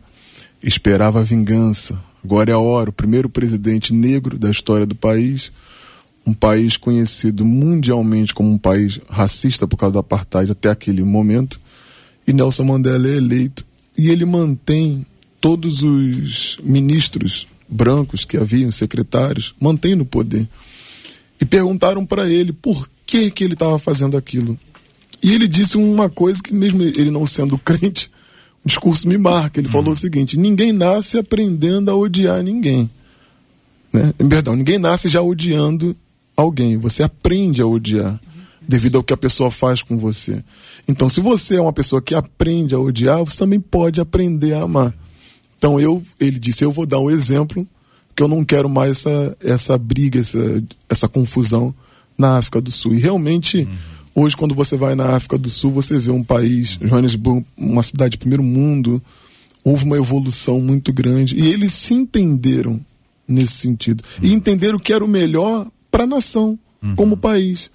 [0.64, 2.02] Esperava a vingança.
[2.24, 5.52] Agora é a hora, o primeiro presidente negro da história do país
[6.30, 11.60] um país conhecido mundialmente como um país racista por causa do apartheid até aquele momento,
[12.28, 13.65] e Nelson Mandela é eleito
[13.98, 15.06] e ele mantém
[15.42, 20.48] todos os ministros brancos que haviam, secretários, mantém no poder.
[21.42, 24.60] E perguntaram para ele por que que ele estava fazendo aquilo.
[25.22, 28.12] E ele disse uma coisa que mesmo ele não sendo crente,
[28.63, 29.60] o discurso me marca.
[29.60, 29.74] Ele uhum.
[29.74, 32.89] falou o seguinte: ninguém nasce aprendendo a odiar ninguém.
[33.92, 34.13] Né?
[34.30, 35.96] Perdão, ninguém nasce já odiando
[36.39, 38.19] alguém, você aprende a odiar
[38.67, 40.43] devido ao que a pessoa faz com você.
[40.88, 44.62] Então, se você é uma pessoa que aprende a odiar, você também pode aprender a
[44.62, 44.93] amar.
[45.58, 47.67] Então, eu, ele disse, eu vou dar um exemplo,
[48.15, 51.73] que eu não quero mais essa, essa briga, essa, essa confusão
[52.15, 52.93] na África do Sul.
[52.93, 53.60] E realmente,
[54.15, 54.23] uhum.
[54.23, 58.12] hoje, quando você vai na África do Sul, você vê um país, Johannesburg, uma cidade
[58.12, 59.02] de primeiro mundo,
[59.63, 61.36] houve uma evolução muito grande.
[61.36, 62.80] E eles se entenderam
[63.28, 64.04] nesse sentido.
[64.21, 64.30] Uhum.
[64.30, 66.95] E entenderam que era o melhor para a nação, uhum.
[66.95, 67.71] como país.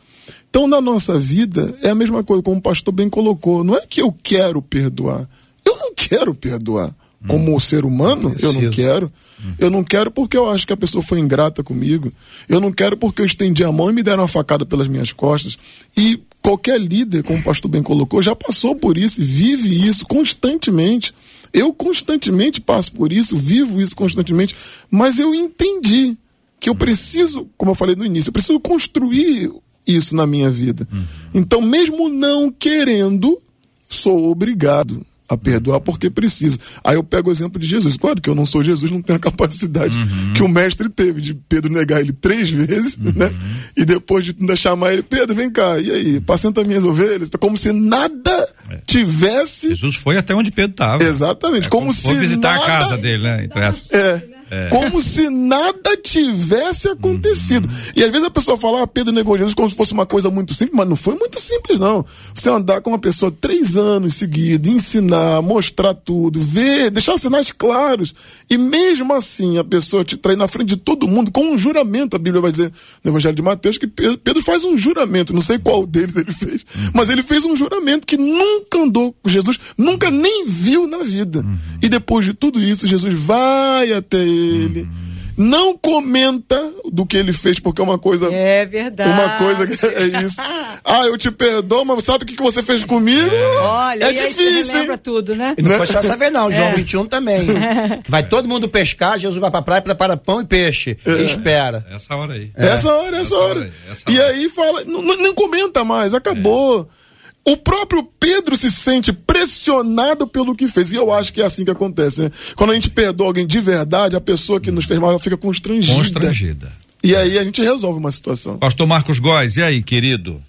[0.48, 3.64] Então, na nossa vida, é a mesma coisa, como o pastor bem colocou.
[3.64, 5.29] Não é que eu quero perdoar.
[5.64, 6.94] Eu não quero perdoar.
[7.27, 7.61] Como uhum.
[7.61, 9.11] ser humano, eu não quero.
[9.42, 9.55] Uhum.
[9.59, 12.12] Eu não quero porque eu acho que a pessoa foi ingrata comigo.
[12.48, 15.11] Eu não quero porque eu estendi a mão e me deram uma facada pelas minhas
[15.11, 15.59] costas.
[15.96, 20.05] E qualquer líder, como o pastor bem colocou, já passou por isso e vive isso
[20.07, 21.14] constantemente.
[21.50, 24.55] Eu constantemente passo por isso, vivo isso constantemente,
[24.90, 26.16] mas eu entendi
[26.64, 29.53] que eu preciso, como eu falei no início, eu preciso construir
[29.87, 30.88] isso na minha vida.
[30.90, 31.05] Uhum.
[31.35, 33.38] Então, mesmo não querendo,
[33.87, 36.59] sou obrigado a perdoar porque preciso.
[36.83, 37.98] Aí eu pego o exemplo de Jesus.
[37.98, 40.33] Claro que eu não sou Jesus, não tenho a capacidade uhum.
[40.33, 43.12] que o mestre teve de Pedro negar ele três vezes, uhum.
[43.14, 43.31] né?
[43.77, 47.29] E depois de ainda chamar ele, Pedro, vem cá, e aí, pacienta minhas ovelhas.
[47.38, 48.79] Como se nada é.
[48.87, 49.68] tivesse.
[49.68, 51.05] Jesus foi até onde Pedro estava.
[51.05, 51.66] Exatamente.
[51.66, 52.14] É, como, como se.
[52.14, 52.64] visitar nada...
[52.64, 53.44] a casa dele, né?
[53.44, 53.90] Entre aspas.
[53.90, 54.34] É.
[54.55, 54.69] É.
[54.71, 57.69] Como se nada tivesse acontecido.
[57.69, 57.93] Uhum.
[57.97, 60.31] E às vezes a pessoa fala, ah, Pedro negou Jesus como se fosse uma coisa
[60.31, 62.07] muito simples, mas não foi muito simples, não.
[62.33, 68.14] Você andar com uma pessoa três anos seguidos, ensinar, mostrar tudo, ver, deixar sinais claros.
[68.49, 72.14] E mesmo assim a pessoa te trair na frente de todo mundo com um juramento.
[72.14, 75.59] A Bíblia vai dizer no Evangelho de Mateus que Pedro faz um juramento, não sei
[75.59, 76.90] qual deles ele fez, uhum.
[76.95, 81.40] mas ele fez um juramento que nunca andou com Jesus, nunca nem viu na vida.
[81.40, 81.59] Uhum.
[81.83, 84.44] E depois de tudo isso, Jesus vai até ele.
[84.45, 85.15] Uhum.
[85.37, 88.33] Não comenta do que ele fez, porque é uma coisa.
[88.33, 89.11] É verdade.
[89.11, 90.41] Uma coisa que é isso.
[90.85, 93.35] ah, eu te perdoo, mas sabe o que, que você fez comigo?
[93.35, 93.59] É.
[93.59, 94.79] Olha, é difícil.
[94.79, 95.55] lembra tudo, né?
[95.59, 96.51] E não foi só essa vez, não.
[96.53, 96.75] João é.
[96.75, 97.47] 21 também.
[98.09, 100.97] Vai todo mundo pescar, Jesus vai pra praia, prepara pão e peixe.
[101.05, 101.11] É.
[101.11, 101.85] E espera.
[101.91, 102.51] Essa hora aí.
[102.57, 102.67] É.
[102.67, 103.61] Essa hora, essa, essa hora.
[103.61, 104.29] hora aí, essa e hora.
[104.29, 106.89] aí fala, não, não comenta mais, acabou.
[107.01, 107.04] É.
[107.47, 110.93] O próprio Pedro se sente pressionado pelo que fez.
[110.93, 112.31] E eu acho que é assim que acontece, né?
[112.57, 115.95] Quando a gente perdoa alguém de verdade, a pessoa que nos fez mal fica constrangida.
[115.95, 116.73] Constrangida.
[117.03, 118.57] E aí a gente resolve uma situação.
[118.57, 120.43] Pastor Marcos Góes, e aí, querido?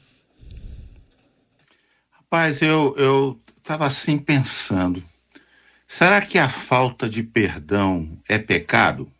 [2.11, 5.03] Rapaz, eu, eu tava assim pensando.
[5.85, 9.11] Será que a falta de perdão é pecado?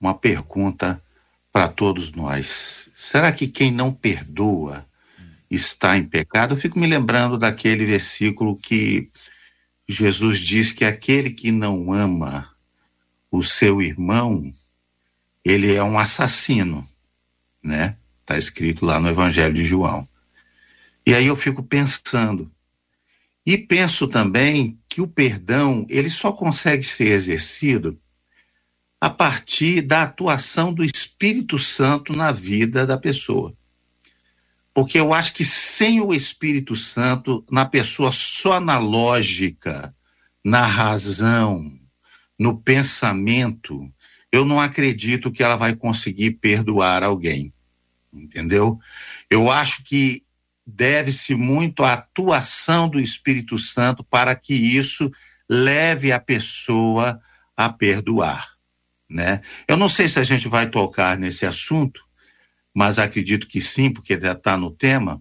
[0.00, 1.00] Uma pergunta
[1.52, 2.90] para todos nós.
[2.94, 4.86] Será que quem não perdoa
[5.50, 6.54] está em pecado?
[6.54, 9.10] Eu fico me lembrando daquele versículo que
[9.88, 12.48] Jesus diz que aquele que não ama
[13.30, 14.52] o seu irmão,
[15.44, 16.86] ele é um assassino,
[17.62, 17.96] né?
[18.20, 20.08] Está escrito lá no Evangelho de João.
[21.04, 22.50] E aí eu fico pensando,
[23.44, 27.98] e penso também que o perdão, ele só consegue ser exercido
[29.00, 33.54] a partir da atuação do Espírito Santo na vida da pessoa.
[34.74, 39.94] Porque eu acho que sem o Espírito Santo, na pessoa só na lógica,
[40.44, 41.72] na razão,
[42.38, 43.92] no pensamento,
[44.30, 47.52] eu não acredito que ela vai conseguir perdoar alguém.
[48.12, 48.78] Entendeu?
[49.28, 50.22] Eu acho que
[50.66, 55.10] deve-se muito à atuação do Espírito Santo para que isso
[55.48, 57.20] leve a pessoa
[57.56, 58.56] a perdoar,
[59.10, 59.40] né?
[59.66, 62.02] Eu não sei se a gente vai tocar nesse assunto,
[62.72, 65.20] mas acredito que sim, porque já está no tema.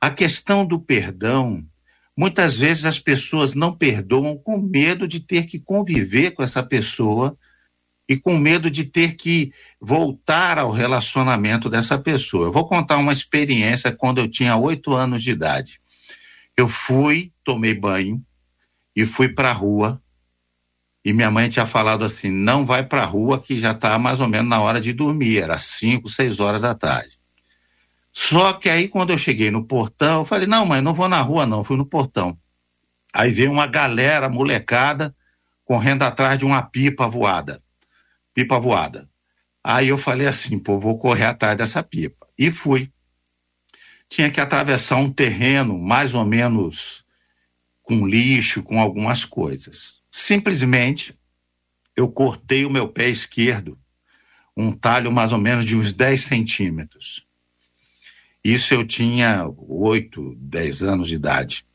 [0.00, 1.64] A questão do perdão,
[2.16, 7.36] muitas vezes as pessoas não perdoam com medo de ter que conviver com essa pessoa
[8.08, 12.46] e com medo de ter que voltar ao relacionamento dessa pessoa.
[12.46, 15.80] Eu vou contar uma experiência quando eu tinha oito anos de idade.
[16.56, 18.24] Eu fui, tomei banho
[18.94, 20.00] e fui para a rua.
[21.06, 24.20] E minha mãe tinha falado assim: não vai para a rua que já está mais
[24.20, 27.16] ou menos na hora de dormir, era cinco, seis horas da tarde.
[28.12, 31.20] Só que aí quando eu cheguei no portão, eu falei: não, mãe, não vou na
[31.20, 32.36] rua não, fui no portão.
[33.12, 35.14] Aí veio uma galera molecada
[35.64, 37.62] correndo atrás de uma pipa voada
[38.36, 39.08] pipa voada.
[39.64, 42.28] Aí eu falei assim, pô, vou correr atrás dessa pipa.
[42.38, 42.92] E fui.
[44.10, 47.02] Tinha que atravessar um terreno mais ou menos
[47.82, 49.95] com lixo, com algumas coisas.
[50.18, 51.14] Simplesmente
[51.94, 53.78] eu cortei o meu pé esquerdo,
[54.56, 57.26] um talho mais ou menos de uns 10 centímetros.
[58.42, 61.66] Isso eu tinha 8, 10 anos de idade.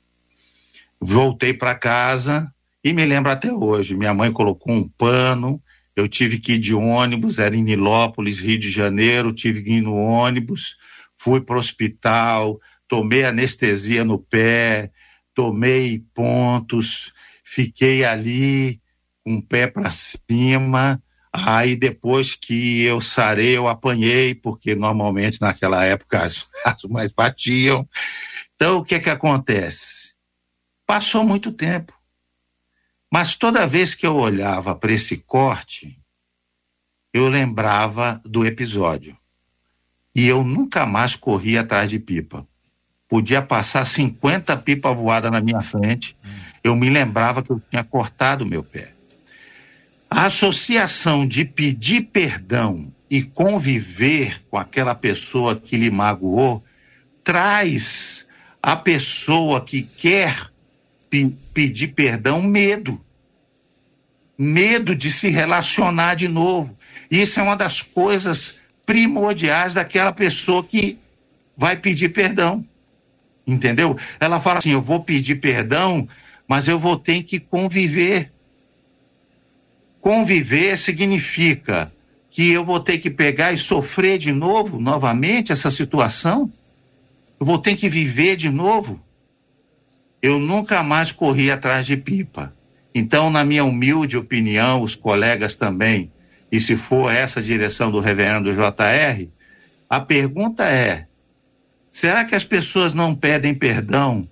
[0.99, 2.51] Voltei para casa
[2.83, 3.95] e me lembro até hoje.
[3.95, 5.61] Minha mãe colocou um pano,
[5.95, 9.81] eu tive que ir de ônibus, era em Nilópolis, Rio de Janeiro, tive que ir
[9.81, 10.77] no ônibus,
[11.13, 14.89] fui para o hospital, tomei anestesia no pé,
[15.35, 17.13] tomei pontos,
[17.51, 18.81] fiquei ali
[19.23, 21.01] com o pé para cima.
[21.33, 27.87] Aí depois que eu sarei, eu apanhei, porque normalmente naquela época as, as mais batiam.
[28.55, 30.13] Então o que é que acontece?
[30.85, 31.93] Passou muito tempo.
[33.11, 35.99] Mas toda vez que eu olhava para esse corte,
[37.13, 39.17] eu lembrava do episódio.
[40.15, 42.47] E eu nunca mais corri atrás de pipa.
[43.09, 46.15] Podia passar 50 pipas voadas na minha frente,
[46.63, 48.93] eu me lembrava que eu tinha cortado meu pé.
[50.09, 56.63] A associação de pedir perdão e conviver com aquela pessoa que lhe magoou
[57.23, 58.27] traz
[58.61, 60.51] a pessoa que quer
[61.09, 62.99] pe pedir perdão, medo.
[64.37, 66.75] Medo de se relacionar de novo.
[67.09, 68.55] Isso é uma das coisas
[68.85, 70.97] primordiais daquela pessoa que
[71.55, 72.65] vai pedir perdão.
[73.45, 73.97] Entendeu?
[74.19, 76.07] Ela fala assim: eu vou pedir perdão,
[76.51, 78.29] mas eu vou ter que conviver.
[80.01, 81.89] Conviver significa
[82.29, 86.51] que eu vou ter que pegar e sofrer de novo, novamente, essa situação.
[87.39, 89.01] Eu vou ter que viver de novo
[90.21, 92.53] eu nunca mais corri atrás de pipa.
[92.93, 96.11] Então, na minha humilde opinião, os colegas também,
[96.51, 99.29] e se for essa direção do reverendo JR,
[99.89, 101.07] a pergunta é:
[101.89, 104.27] será que as pessoas não pedem perdão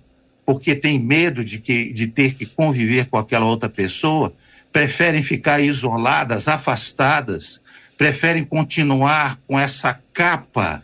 [0.50, 4.34] porque têm medo de, que, de ter que conviver com aquela outra pessoa?
[4.72, 7.60] Preferem ficar isoladas, afastadas?
[7.96, 10.82] Preferem continuar com essa capa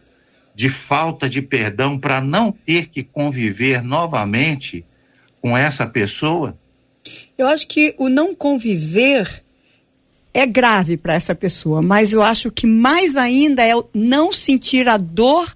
[0.55, 4.85] de falta de perdão para não ter que conviver novamente
[5.41, 6.57] com essa pessoa?
[7.37, 9.43] Eu acho que o não conviver
[10.33, 14.97] é grave para essa pessoa, mas eu acho que mais ainda é não sentir a
[14.97, 15.53] dor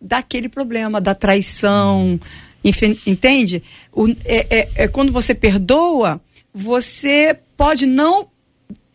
[0.00, 2.18] daquele problema, da traição,
[2.64, 3.62] entende?
[3.92, 6.20] O, é, é, é, quando você perdoa,
[6.52, 8.28] você pode não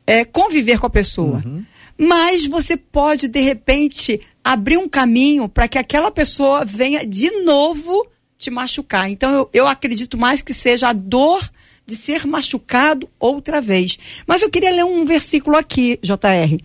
[0.05, 1.63] é, conviver com a pessoa, uhum.
[1.97, 8.07] mas você pode de repente abrir um caminho para que aquela pessoa venha de novo
[8.37, 9.09] te machucar.
[9.09, 11.49] Então eu, eu acredito mais que seja a dor
[11.85, 13.97] de ser machucado outra vez.
[14.25, 16.57] Mas eu queria ler um versículo aqui, JR.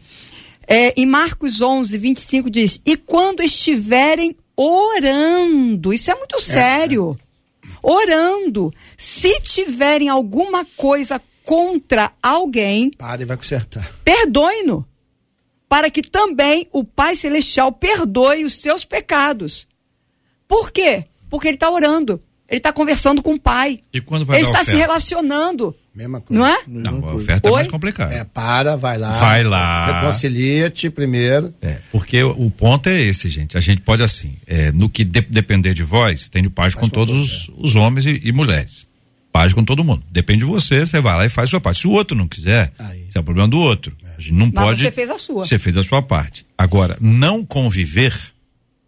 [0.67, 7.19] É, em Marcos 11, 25 diz: E quando estiverem orando, isso é muito é, sério.
[7.65, 7.69] É.
[7.83, 13.91] Orando, se tiverem alguma coisa contra alguém, pare e vai consertar.
[14.05, 14.87] Perdoe-no,
[15.69, 19.67] para que também o Pai Celestial perdoe os seus pecados.
[20.47, 21.07] Por quê?
[21.31, 22.23] Porque ele está orando.
[22.49, 23.81] Ele está conversando com o pai.
[23.93, 25.75] E quando vai Ele está se relacionando.
[25.95, 26.41] Mesma coisa.
[26.41, 26.59] Não é?
[26.69, 27.53] Não, a oferta Oi?
[27.53, 28.15] é mais complicada.
[28.15, 29.19] É, para, vai lá.
[29.19, 30.01] Vai lá.
[30.01, 31.53] Reconcilia-te primeiro.
[31.61, 33.59] É, porque o, ponto é esse, gente.
[33.59, 36.83] A gente pode assim, é, no que de, depender de vós, tem de paz com,
[36.83, 37.53] com, todos os, é.
[37.59, 38.87] os, homens e, e, mulheres.
[39.33, 40.05] Paz com todo mundo.
[40.11, 41.81] Depende de você, você vai lá e faz a sua parte.
[41.81, 43.07] Se o outro não quiser, Aí.
[43.09, 43.97] isso é o problema do outro.
[44.05, 44.17] É.
[44.17, 44.83] A gente não Mas pode.
[44.83, 45.45] Você fez a sua.
[45.45, 46.47] Você fez a sua parte.
[46.57, 48.15] Agora, não conviver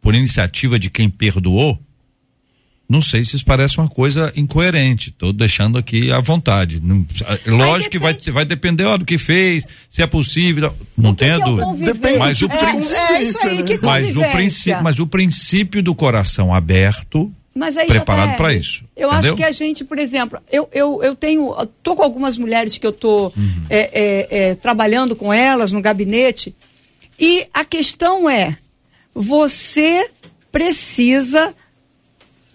[0.01, 1.81] por iniciativa de quem perdoou
[2.93, 5.09] Não sei se isso parece uma coisa incoerente.
[5.09, 6.79] Estou deixando aqui à vontade.
[6.85, 7.07] Não,
[7.47, 10.75] lógico que vai, vai depender ó, do que fez, se é possível.
[10.95, 11.95] Não tenha dúvida.
[11.95, 13.15] Depende, mas o é, princípio.
[13.15, 17.33] É isso aí, que mas o princípio, mas o princípio do coração aberto.
[17.55, 18.85] Mas aí, preparado para isso.
[18.95, 19.31] Eu entendeu?
[19.31, 21.51] acho que a gente, por exemplo, eu, eu, eu tenho.
[21.83, 23.65] tô com algumas mulheres que eu tô Uhum.
[23.71, 26.55] é, é, é, trabalhando com elas no gabinete.
[27.19, 28.59] E a questão é:
[29.15, 30.11] você
[30.51, 31.55] precisa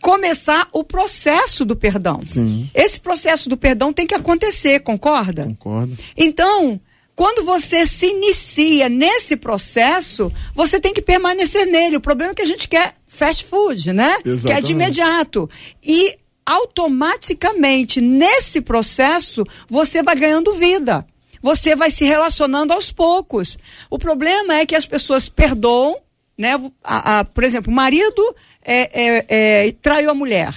[0.01, 2.19] começar o processo do perdão.
[2.23, 2.69] Sim.
[2.73, 5.43] Esse processo do perdão tem que acontecer, concorda?
[5.43, 5.97] Concordo.
[6.15, 6.79] Então,
[7.15, 11.97] quando você se inicia nesse processo, você tem que permanecer nele.
[11.97, 14.15] O problema é que a gente quer fast food, né?
[14.21, 14.71] Que é de Exatamente.
[14.71, 15.49] imediato.
[15.83, 21.05] E automaticamente, nesse processo, você vai ganhando vida.
[21.41, 23.57] Você vai se relacionando aos poucos.
[23.89, 25.97] O problema é que as pessoas perdoam,
[26.37, 26.53] né?
[26.83, 28.35] A- a- por exemplo, o marido
[28.67, 29.25] é, é,
[29.67, 30.53] é, traiu a mulher.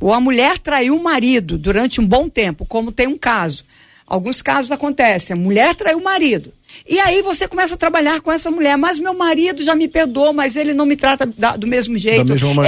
[0.00, 3.64] Ou a mulher traiu o marido durante um bom tempo, como tem um caso.
[4.06, 6.52] Alguns casos acontecem, a mulher traiu o marido.
[6.86, 10.32] E aí você começa a trabalhar com essa mulher, mas meu marido já me perdoou,
[10.32, 12.18] mas ele não me trata da- do mesmo jeito.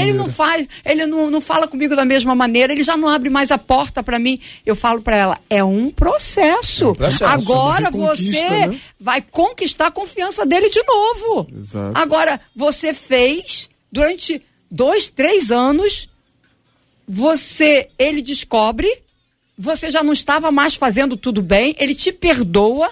[0.01, 3.29] ele não faz, ele não, não fala comigo da mesma maneira, ele já não abre
[3.29, 4.41] mais a porta para mim.
[4.65, 6.95] Eu falo para ela, é um processo.
[6.95, 8.81] processo, Agora uma reconquista, você né?
[8.99, 11.49] vai conquistar a confiança dele de novo.
[11.59, 11.99] Exato.
[11.99, 14.41] Agora, você fez durante
[14.71, 16.09] dois, três anos,
[17.09, 18.89] você, ele descobre,
[19.57, 22.91] você já não estava mais fazendo tudo bem, ele te perdoa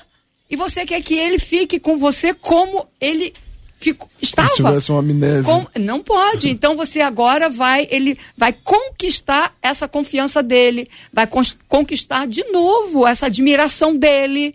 [0.51, 3.35] e você quer que ele fique com você como ele
[3.77, 4.49] ficou, estava.
[4.49, 5.43] Se tivesse uma amnésia.
[5.53, 6.49] Com- não pode.
[6.49, 11.29] Então você agora vai, ele vai conquistar essa confiança dele, vai
[11.69, 14.55] conquistar de novo essa admiração dele.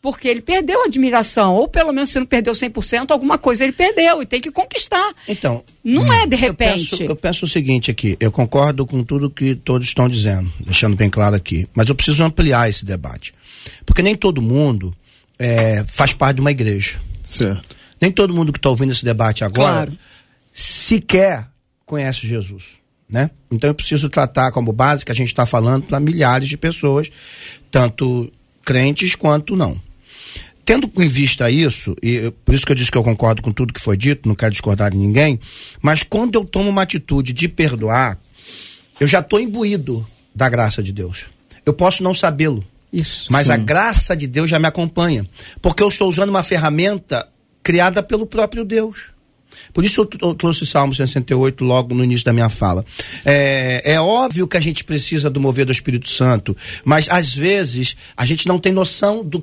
[0.00, 3.72] Porque ele perdeu a admiração, ou pelo menos se não perdeu 100%, alguma coisa ele
[3.72, 5.12] perdeu e tem que conquistar.
[5.26, 5.64] Então.
[5.82, 6.90] Não é de Eu repente.
[6.90, 10.94] penso, eu penso o seguinte aqui, eu concordo com tudo que todos estão dizendo, deixando
[10.94, 13.34] bem claro aqui, mas eu preciso ampliar esse debate.
[13.84, 14.94] Porque nem todo mundo
[15.38, 17.00] eh, faz parte de uma igreja.
[17.24, 17.76] Certo.
[18.00, 19.98] Nem todo mundo que está ouvindo esse debate agora Claro.
[20.52, 21.48] sequer
[21.84, 22.64] conhece Jesus.
[23.08, 23.30] Né?
[23.50, 27.10] Então eu preciso tratar como base que a gente está falando para milhares de pessoas,
[27.70, 28.30] tanto
[28.64, 29.80] crentes quanto não.
[30.68, 33.72] Tendo em vista isso, e por isso que eu disse que eu concordo com tudo
[33.72, 35.40] que foi dito, não quero discordar de ninguém,
[35.80, 38.18] mas quando eu tomo uma atitude de perdoar,
[39.00, 41.24] eu já estou imbuído da graça de Deus.
[41.64, 42.62] Eu posso não sabê-lo,
[42.92, 43.28] Isso.
[43.32, 43.64] mas a Sim.
[43.64, 45.26] graça de Deus já me acompanha.
[45.62, 47.26] Porque eu estou usando uma ferramenta
[47.62, 49.06] criada pelo próprio Deus.
[49.72, 52.84] Por isso eu, eu trouxe Salmo 68 logo no início da minha fala.
[53.24, 56.54] É, é óbvio que a gente precisa do mover do Espírito Santo,
[56.84, 59.42] mas às vezes a gente não tem noção do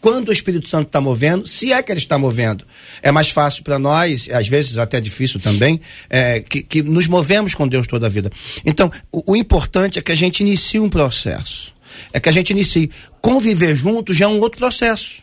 [0.00, 2.64] quando o Espírito Santo está movendo, se é que ele está movendo.
[3.02, 7.54] É mais fácil para nós, às vezes até difícil também, é, que, que nos movemos
[7.54, 8.30] com Deus toda a vida.
[8.64, 11.74] Então, o, o importante é que a gente inicie um processo.
[12.12, 12.90] É que a gente inicie.
[13.20, 15.22] Conviver junto já é um outro processo.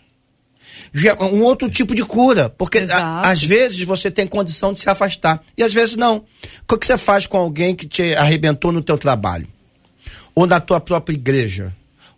[0.93, 2.49] Já é um outro tipo de cura.
[2.49, 5.41] Porque a- às vezes você tem condição de se afastar.
[5.57, 6.25] E às vezes não.
[6.71, 9.47] O que você faz com alguém que te arrebentou no teu trabalho?
[10.37, 11.73] ou na tua própria igreja,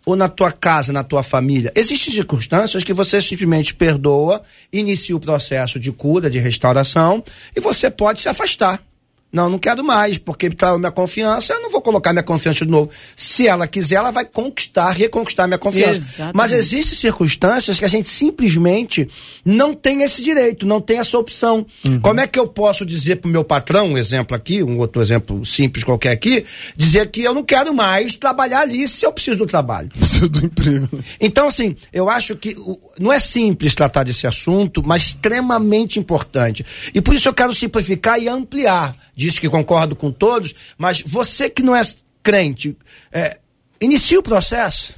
[0.08, 1.70] ou na tua casa, na tua família.
[1.76, 4.40] Existem circunstâncias que você simplesmente perdoa,
[4.72, 7.22] inicia o processo de cura, de restauração,
[7.54, 8.82] e você pode se afastar.
[9.30, 12.70] Não, não quero mais, porque traiu minha confiança, eu não vou colocar minha confiança de
[12.70, 12.90] novo.
[13.14, 15.98] Se ela quiser, ela vai conquistar, reconquistar minha confiança.
[15.98, 16.34] Exatamente.
[16.36, 19.06] Mas existem circunstâncias que a gente simplesmente
[19.44, 21.66] não tem esse direito, não tem essa opção.
[22.00, 25.44] Como é que eu posso dizer pro meu patrão, um exemplo aqui, um outro exemplo
[25.44, 29.46] simples qualquer aqui, dizer que eu não quero mais trabalhar ali se eu preciso do
[29.46, 29.90] trabalho?
[29.90, 30.88] Preciso do emprego.
[30.90, 31.04] né?
[31.20, 32.56] Então, assim, eu acho que
[32.98, 36.64] não é simples tratar desse assunto, mas extremamente importante.
[36.94, 38.96] E por isso eu quero simplificar e ampliar.
[39.18, 41.82] Diz que concordo com todos, mas você que não é
[42.22, 42.76] crente,
[43.10, 43.38] é,
[43.80, 44.94] inicie o processo.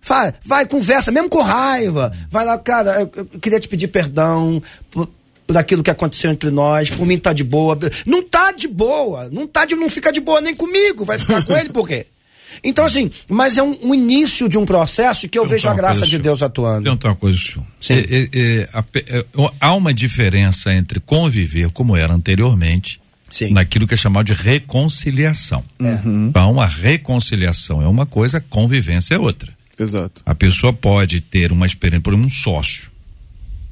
[0.00, 2.10] Vai, vai, conversa, mesmo com raiva.
[2.30, 5.06] Vai lá, cara, eu, eu queria te pedir perdão por,
[5.46, 7.78] por aquilo que aconteceu entre nós, por mim tá de boa.
[8.06, 11.44] Não tá de boa, não tá de, não fica de boa nem comigo, vai ficar
[11.44, 12.06] com ele por quê?
[12.64, 16.06] Então, assim, mas é um, um início de um processo que eu vejo a graça
[16.06, 16.22] de senhor.
[16.22, 16.82] Deus atuando.
[16.82, 17.66] Perguntar uma coisa, senhor.
[17.90, 19.24] É, é, é, a é,
[19.60, 22.98] há uma diferença entre conviver como era anteriormente,
[23.30, 23.52] Sim.
[23.52, 25.64] naquilo que é chamado de reconciliação.
[26.28, 29.52] Então, a reconciliação é uma coisa, a convivência é outra.
[29.78, 30.22] Exato.
[30.26, 32.90] A pessoa pode ter uma experiência, por exemplo, um sócio.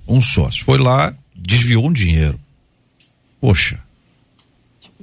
[0.07, 2.39] Um sócio foi lá, desviou um dinheiro.
[3.41, 3.79] Poxa.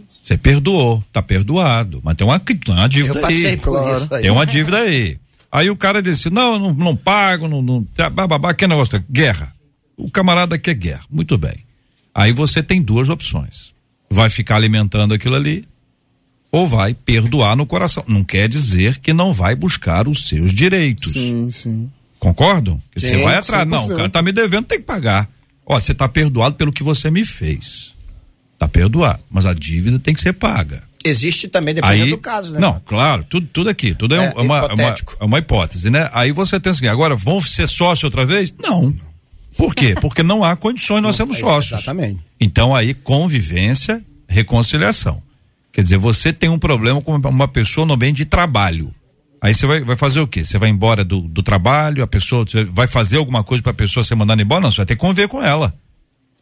[0.08, 3.58] Você perdoou, tá perdoado, mas tem uma, tem uma dívida Eu passei aí.
[3.58, 4.22] por isso aí.
[4.22, 5.18] Tem uma dívida aí.
[5.51, 8.95] Aí o cara disse: não, não, não pago, não, não, tá, bababá, que negócio?
[8.95, 9.54] é Guerra.
[9.97, 11.04] O camarada quer guerra.
[11.10, 11.56] Muito bem.
[12.16, 13.72] Aí você tem duas opções.
[14.14, 15.66] Vai ficar alimentando aquilo ali
[16.51, 18.03] ou vai perdoar no coração.
[18.07, 21.11] Não quer dizer que não vai buscar os seus direitos.
[21.14, 21.89] Sim, sim.
[22.20, 22.82] Concordam?
[22.93, 23.68] Que você vai atrás.
[23.68, 23.93] Não, 100%.
[23.93, 25.28] o cara tá me devendo, tem que pagar.
[25.66, 27.93] Olha, você tá perdoado pelo que você me fez.
[28.59, 30.84] Tá perdoado, mas a dívida tem que ser paga.
[31.03, 32.59] Existe também, dependendo Aí, do caso, né?
[32.59, 35.18] Não, claro, tudo, tudo aqui, tudo é, É, um- uma, uma, hipotético.
[35.20, 36.09] é uma hipótese, né?
[36.14, 38.53] Aí você tem assim, agora vão ser sócio outra vez?
[38.61, 38.95] Não.
[39.58, 39.95] Por quê?
[39.99, 41.80] Porque não há condições, nós sermos é, sócios.
[41.80, 42.20] exatamente.
[42.39, 45.22] Então aí convivência, reconciliação.
[45.72, 48.93] Quer dizer, você tem um problema com uma pessoa no ambiente de trabalho.
[49.41, 50.43] Aí você vai, vai fazer o quê?
[50.43, 54.04] Você vai embora do, do trabalho, a pessoa vai fazer alguma coisa para a pessoa
[54.04, 54.62] ser mandada embora?
[54.62, 55.78] Não, você vai ter que conviver com ela.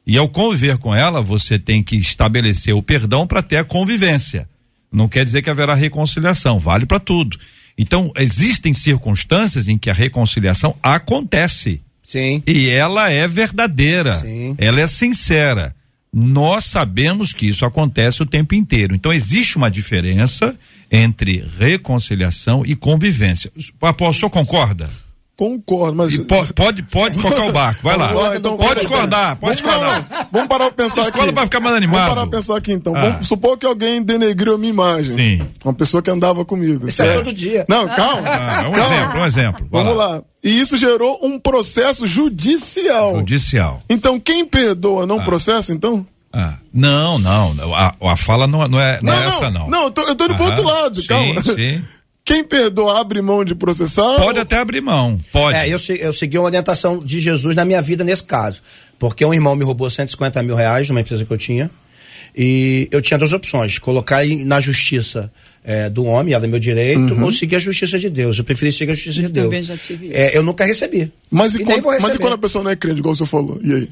[0.06, 4.48] E ao conviver com ela, você tem que estabelecer o perdão para ter a convivência.
[4.92, 7.40] Não quer dizer que haverá reconciliação, vale para tudo.
[7.78, 11.82] Então, existem circunstâncias em que a reconciliação acontece.
[12.12, 12.44] Sim.
[12.46, 14.18] E ela é verdadeira.
[14.18, 14.54] Sim.
[14.58, 15.74] Ela é sincera.
[16.14, 18.94] Nós sabemos que isso acontece o tempo inteiro.
[18.94, 20.54] Então existe uma diferença
[20.92, 23.50] entre reconciliação e convivência.
[23.80, 24.90] Apóstolo, o senhor concorda?
[25.38, 26.14] Concordo, mas.
[26.14, 28.08] E po- pode, pode tocar o barco, vai lá.
[28.08, 30.28] Vamos lá, então, pode discordar, pode Vamos lá, discordar.
[30.32, 31.34] Vamos parar pra pensar Escola aqui.
[31.34, 32.10] pra ficar mais Vamos animado.
[32.10, 32.96] parar pra pensar aqui então.
[32.96, 33.02] Ah.
[33.10, 35.16] Vamos supor que alguém denegriu a minha imagem.
[35.16, 35.48] Sim.
[35.66, 36.88] Uma pessoa que andava comigo.
[36.88, 37.66] Isso é todo dia.
[37.68, 38.28] Não, calma.
[38.30, 38.96] Ah, um calma.
[38.96, 39.68] exemplo, um exemplo.
[39.72, 40.22] Vai Vamos lá.
[40.44, 43.18] E isso gerou um processo judicial.
[43.18, 43.82] Judicial.
[43.90, 46.06] Então, quem perdoa não processa, então?
[46.34, 47.56] Ah, não, não.
[47.76, 49.68] A, a fala não, não é, não é essa, não.
[49.68, 51.44] Não, eu tô, eu tô indo pro outro lado, sim, calma.
[51.44, 51.82] sim.
[52.32, 54.16] Quem perdoa abre mão de processar?
[54.16, 55.18] Pode até abrir mão.
[55.34, 55.58] Pode.
[55.58, 58.62] É, eu, eu segui uma orientação de Jesus na minha vida nesse caso.
[58.98, 61.70] Porque um irmão me roubou 150 mil reais numa empresa que eu tinha.
[62.34, 65.30] E eu tinha duas opções: colocar na justiça
[65.62, 67.26] é, do homem, era meu direito, Uhum.
[67.26, 68.38] ou seguir a justiça de Deus.
[68.38, 69.48] Eu preferi seguir a justiça de Deus.
[69.48, 70.16] também já tive isso.
[70.16, 71.12] É, eu nunca recebi.
[71.30, 73.60] Mas e, nem quando, mas e quando a pessoa não é crente, igual você falou?
[73.62, 73.90] E aí?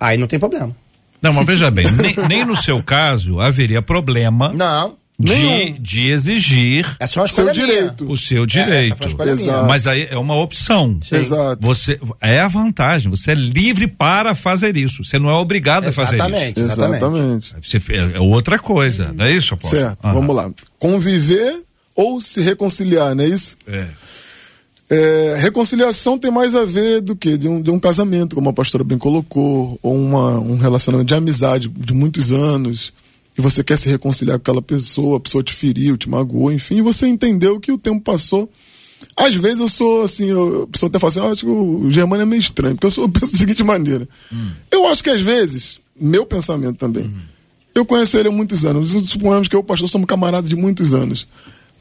[0.00, 0.74] Aí não tem problema.
[1.22, 4.96] Não, mas veja bem, nem, nem no seu caso haveria problema Não.
[5.18, 8.10] De, de exigir Essa é uma Seu direito.
[8.10, 9.06] o seu É, direito.
[9.06, 9.46] escolha minha.
[9.48, 9.66] Exato.
[9.66, 10.98] Mas aí é uma opção.
[11.10, 11.66] Exato.
[11.66, 15.02] Você é a vantagem, você é livre para fazer isso.
[15.02, 16.24] Você não é obrigado a fazer isso.
[16.26, 17.54] Exatamente, exatamente.
[17.62, 18.14] Exatamente.
[18.16, 19.82] É outra coisa, não é isso, apóstolo?
[19.82, 20.14] Certo, Aham.
[20.14, 20.50] vamos lá.
[20.78, 21.62] Conviver
[21.94, 23.56] ou se reconciliar, não é isso?
[23.66, 23.86] É.
[24.88, 28.52] É, reconciliação tem mais a ver do que de um, de um casamento, como a
[28.52, 32.92] pastora bem colocou, ou uma, um relacionamento de amizade de muitos anos,
[33.36, 36.76] e você quer se reconciliar com aquela pessoa, a pessoa te feriu, te magoou, enfim,
[36.76, 38.50] e você entendeu que o tempo passou.
[39.14, 41.90] Às vezes eu sou assim, eu, a pessoa até fala assim, ah, acho que o
[41.90, 44.08] Germano é meio estranho, porque eu, sou, eu penso da seguinte maneira.
[44.70, 47.14] Eu acho que às vezes, meu pensamento também,
[47.74, 50.56] eu conheço ele há muitos anos, suponhamos que eu e o pastor somos camaradas de
[50.56, 51.26] muitos anos.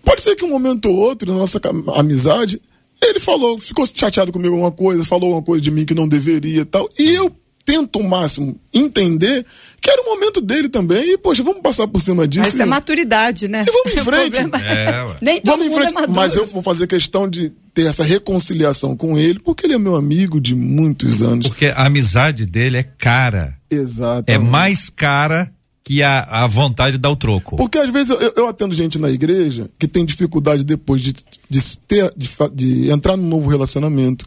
[0.03, 1.59] Pode ser que um momento ou outro, na nossa
[1.95, 2.59] amizade,
[3.01, 6.61] ele falou, ficou chateado comigo alguma coisa, falou alguma coisa de mim que não deveria
[6.61, 6.89] e tal.
[6.99, 7.33] E eu
[7.65, 9.43] tento o máximo entender
[9.81, 11.13] que era o momento dele também.
[11.13, 12.43] E, poxa, vamos passar por cima disso.
[12.45, 13.65] Mas isso é maturidade, né?
[13.67, 14.31] E vamos em O frente.
[14.43, 15.15] problema É.
[15.21, 16.03] Nem todo Vamos em frente.
[16.03, 16.07] é.
[16.07, 19.95] Mas eu vou fazer questão de ter essa reconciliação com ele, porque ele é meu
[19.95, 21.47] amigo de muitos anos.
[21.47, 23.57] Porque a amizade dele é cara.
[23.69, 24.23] Exato.
[24.31, 25.51] É mais cara
[25.83, 27.57] que a, a vontade de dar o troco.
[27.57, 31.13] Porque às vezes eu, eu atendo gente na igreja que tem dificuldade depois de,
[31.47, 34.25] de, ter, de, de entrar num novo relacionamento,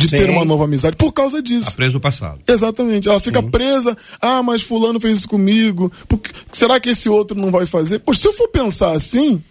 [0.00, 0.16] de Sim.
[0.16, 1.66] ter uma nova amizade, por causa disso.
[1.70, 2.40] Tá preso o passado.
[2.48, 3.08] Exatamente.
[3.08, 3.96] Ela fica presa.
[4.20, 5.92] Ah, mas fulano fez isso comigo.
[6.08, 7.98] Porque, será que esse outro não vai fazer?
[8.00, 9.42] Poxa, se eu for pensar assim,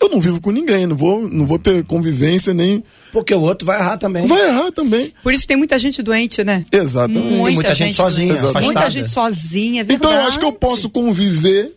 [0.00, 0.86] eu não vivo com ninguém.
[0.86, 2.82] Não vou, não vou ter convivência nem.
[3.12, 4.26] Porque o outro vai errar também.
[4.26, 5.12] Vai errar também.
[5.22, 6.64] Por isso tem muita gente doente, né?
[6.72, 7.26] Exatamente.
[7.26, 8.40] Muita, Tem muita gente sozinha, doente.
[8.44, 8.64] afastada.
[8.66, 10.12] Muita gente sozinha, é verdade.
[10.12, 11.72] Então eu acho que eu posso conviver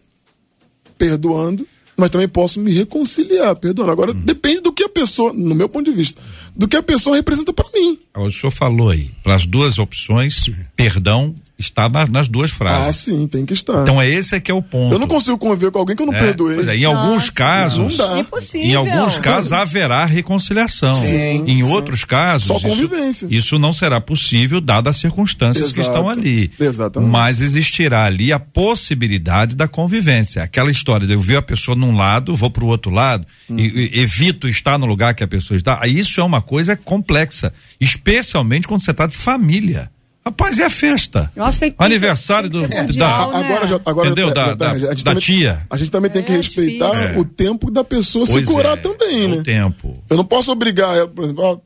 [0.97, 1.67] perdoando,
[1.97, 3.91] mas também posso me reconciliar perdoando.
[3.91, 6.21] Agora depende do que a pessoa, no meu ponto de vista,
[6.55, 7.99] do que a pessoa representa pra mim.
[8.15, 11.33] O senhor falou aí, para as duas opções, perdão
[11.63, 12.95] está na- nas duas Ah, frases.
[13.01, 13.81] sim, tem que estar.
[13.81, 14.93] Então é esse é que é o ponto.
[14.93, 16.55] eu não consigo conviver com alguém que eu não É, perdoei.
[16.55, 18.19] pois é, em alguns casos, não dá.
[18.19, 18.67] Impossível.
[18.69, 20.95] em alguns casos haverá reconciliação.
[20.95, 23.27] Sim, em outros casos, Só isso- convivência.
[23.29, 25.97] Isso, não será possível dadas as circunstâncias que Exato.
[25.97, 26.51] estão ali.
[26.59, 27.09] Exatamente.
[27.11, 30.43] Mas existirá ali a possibilidade da convivência.
[30.43, 33.57] Aquela história de eu ver a pessoa num lado, vou para o outro lado Hum.
[33.57, 35.79] e, e evito estar no lugar que a pessoa está.
[35.87, 39.89] Isso é uma coisa complexa, especialmente quando você trata de família.
[40.25, 41.29] Rapaz, é a festa.
[41.35, 43.37] Nossa, tem que- Aniversário tem que do, da, né?
[43.45, 44.27] Agora, já, agora Entendeu?
[44.29, 45.67] já- Da- já- da- a gente da também- tia.
[45.69, 48.81] A gente também tem que É respeitar o tempo da pessoa Pois se curar é,
[48.81, 49.35] também, é né?
[49.37, 50.03] O tempo.
[50.09, 51.61] Eu não posso obrigar ela, por exemplo,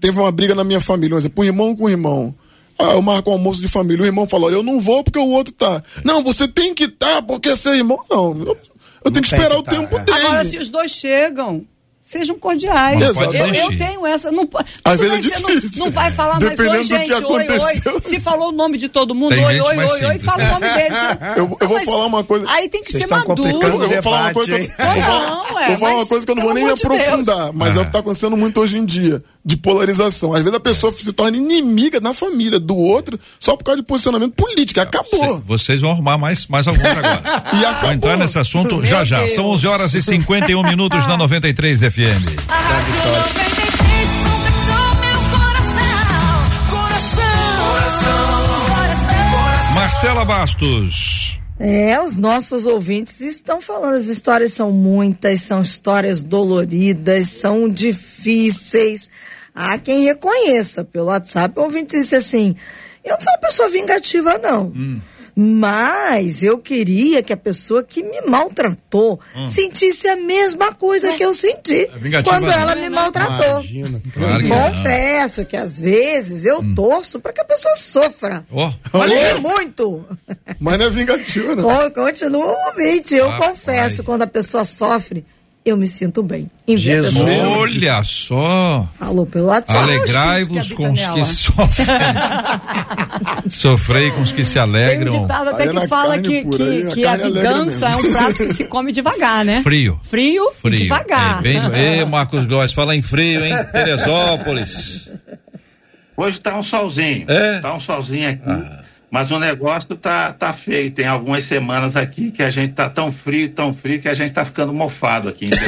[0.00, 2.34] teve uma briga na minha família, um exemplo, irmão com irmão.
[2.78, 5.18] Ah, eu marco um almoço de família, o irmão fala, olha, eu não vou porque
[5.18, 5.82] o outro tá.
[6.02, 7.98] Não, você tem que estar porque é seu irmão.
[8.10, 8.56] Não, eu,
[9.04, 10.04] eu tenho que esperar que o tá, tempo é.
[10.04, 10.18] dele.
[10.18, 11.62] Agora, se os dois chegam,
[12.12, 13.00] Sejam cordiais.
[13.00, 14.30] Eu, eu tenho essa.
[14.30, 14.46] Não,
[14.84, 15.78] Às vezes é difícil.
[15.78, 17.46] Não, não vai falar mais, Dependendo oi, do gente, que oi,
[17.94, 18.00] oi.
[18.02, 20.22] Se falou o nome de todo mundo, Tem oi, gente oi, mais oi, oi, simples.
[20.24, 20.94] fala o nome dele.
[21.36, 22.46] Eu, eu vou Mas falar uma coisa.
[22.50, 23.48] Aí tem que Vocês ser maduro.
[23.48, 24.58] Eu vou falar uma debate, coisa.
[24.60, 24.68] hein?
[24.76, 26.74] que eu- vou Não, é, vou falar uma coisa que eu não vou nem me
[26.74, 27.00] de Deus.
[27.00, 30.34] aprofundar, mas é o que está acontecendo muito hoje em dia, de polarização.
[30.34, 33.86] Às vezes a pessoa se torna inimiga na família do outro só por causa de
[33.86, 34.80] posicionamento político.
[34.80, 35.38] Acabou.
[35.46, 37.22] Vocês vão arrumar mais, mais alguns agora.
[37.54, 37.82] E acabou.
[37.82, 39.26] Vou entrar nesse assunto já já.
[39.28, 42.01] São 11 horas e 51 minutos na 93 FM.
[42.04, 46.34] A Rádio 93 conquistou meu coração.
[46.68, 47.70] Coração.
[47.70, 48.26] Coração.
[49.76, 51.38] Marcela Bastos.
[51.60, 59.08] É, os nossos ouvintes estão falando, as histórias são muitas, são histórias doloridas, são difíceis.
[59.54, 62.56] Há quem reconheça pelo WhatsApp, o ouvinte disse assim:
[63.04, 64.72] eu não sou uma pessoa vingativa, não.
[65.34, 69.18] Mas eu queria que a pessoa que me maltratou
[69.48, 72.52] sentisse a mesma coisa que eu senti vingativa quando não.
[72.52, 73.46] ela me maltratou.
[73.62, 74.00] Imagina.
[74.12, 74.56] Claro que não.
[74.70, 78.44] Confesso que às vezes eu torço para que a pessoa sofra.
[78.52, 80.06] Ó, Mas nem muito.
[80.60, 81.64] Mas não é vingativo, não.
[81.64, 83.14] Con- Continua o ouvinte.
[83.14, 83.50] Eu Rapaz.
[83.52, 85.24] confesso, quando a pessoa sofre,
[85.64, 86.50] eu me sinto bem.
[86.66, 87.16] Jesus.
[87.40, 88.88] olha só.
[88.98, 89.78] Falou pelo WhatsApp.
[89.78, 91.86] Alegrai-vos com os que sofrem.
[93.48, 95.22] Sofrei com os que se Tem um alegram.
[95.22, 98.46] ditado até Aí que fala que, aí que, a que a vingança é um prato
[98.46, 99.62] que se come devagar, né?
[99.62, 100.00] Frio.
[100.02, 100.76] Frio, e Frio.
[100.76, 101.38] devagar.
[101.38, 101.60] É, bem,
[102.00, 103.54] Ê, Marcos Góes, fala em frio, hein?
[103.72, 105.08] Teresópolis.
[106.16, 107.24] Hoje tá um solzinho.
[107.28, 107.60] É?
[107.60, 108.82] Tá um solzinho aqui.
[109.12, 110.90] Mas o negócio tá, tá feio.
[110.90, 114.32] Tem algumas semanas aqui que a gente tá tão frio, tão frio, que a gente
[114.32, 115.50] tá ficando mofado aqui.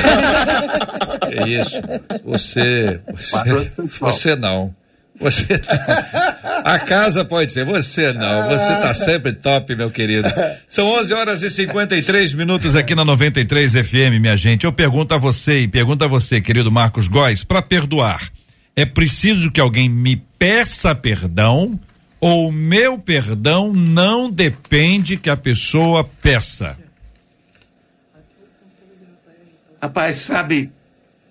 [1.30, 1.80] É isso.
[2.24, 3.00] Você.
[3.12, 4.74] Você, você não.
[5.18, 5.46] Você
[6.64, 8.48] A casa pode ser, você não.
[8.48, 10.28] Você tá sempre top, meu querido.
[10.68, 14.64] São 11 horas e 53 minutos aqui na 93 FM, minha gente.
[14.64, 18.20] Eu pergunto a você e pergunto a você, querido Marcos Góes, para perdoar,
[18.76, 21.80] é preciso que alguém me peça perdão
[22.20, 26.78] ou meu perdão não depende que a pessoa peça?
[29.80, 30.72] Rapaz, sabe,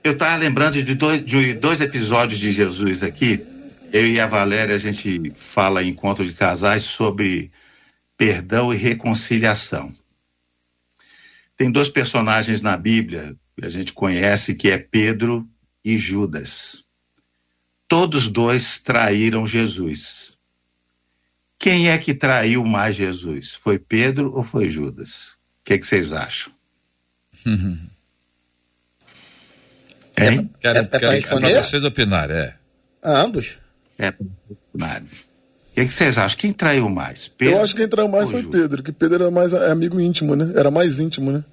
[0.04, 3.44] eu tava lembrando de dois, de dois episódios de Jesus aqui.
[3.92, 7.52] Eu e a Valéria, a gente fala em encontro de casais sobre
[8.18, 9.94] perdão e reconciliação.
[11.58, 15.48] Tem dois personagens na Bíblia que a gente conhece que é Pedro
[15.84, 16.84] e Judas.
[17.88, 20.33] Todos dois traíram Jesus.
[21.64, 23.54] Quem é que traiu mais Jesus?
[23.54, 25.30] Foi Pedro ou foi Judas?
[25.30, 26.52] O que, que vocês acham?
[30.18, 30.50] Hein?
[30.60, 31.52] Quero, É- é quero- responder?
[31.54, 32.54] pra vocês opinarem, é.
[33.02, 33.60] Ambos.
[33.98, 34.14] É,
[34.74, 35.08] Mário.
[35.08, 36.38] O que, que vocês acham?
[36.38, 37.30] Quem traiu mais?
[37.30, 38.62] Pedro Eu acho que quem traiu mais foi Judas?
[38.62, 40.52] Pedro, que Pedro era mais é, amigo íntimo, né?
[40.58, 41.46] Era mais íntimo, né?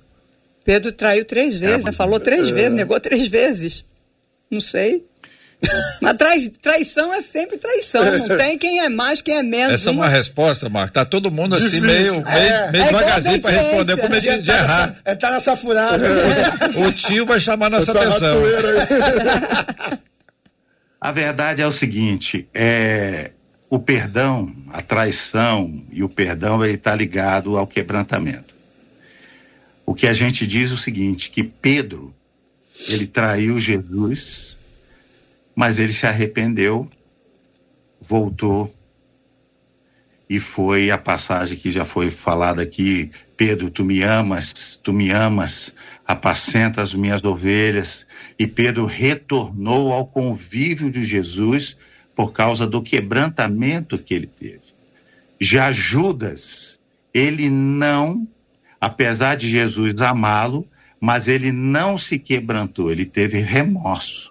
[0.64, 1.92] Pedro traiu três vezes, né?
[1.92, 3.84] falou três vezes, negou três vezes.
[4.50, 5.06] Não sei.
[6.00, 8.02] Mas trai- traição é sempre traição.
[8.18, 9.74] Não tem quem é mais, quem é menos.
[9.74, 10.92] Essa é uma resposta, Marco.
[10.94, 11.86] Tá todo mundo assim, Difícil.
[11.86, 14.96] meio, meio, É, meio é igual devagarzinho pra responder com medo de, de errar.
[15.04, 16.06] É, tá nessa furada.
[16.86, 18.34] O tio vai chamar nossa Essa atenção.
[18.42, 18.68] ratoeira
[19.90, 19.98] aí.
[21.00, 23.30] A verdade é o seguinte, é
[23.70, 28.54] o perdão, a traição e o perdão ele está ligado ao quebrantamento.
[29.86, 32.14] O que a gente diz é o seguinte, que Pedro
[32.88, 34.58] ele traiu Jesus,
[35.60, 36.88] mas ele se arrependeu,
[38.00, 38.74] voltou
[40.26, 45.10] e foi a passagem que já foi falada aqui, Pedro, tu me amas, tu me
[45.10, 45.74] amas,
[46.06, 48.06] apacenta as minhas ovelhas.
[48.38, 51.76] E Pedro retornou ao convívio de Jesus
[52.16, 54.62] por causa do quebrantamento que ele teve.
[55.38, 56.80] Já Judas,
[57.12, 58.26] ele não,
[58.80, 60.66] apesar de Jesus amá-lo,
[60.98, 64.30] mas ele não se quebrantou, ele teve remorso.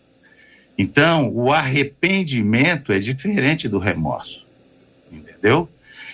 [0.81, 4.47] Então, o arrependimento é diferente do remorso.
[5.11, 5.67] Entendeu?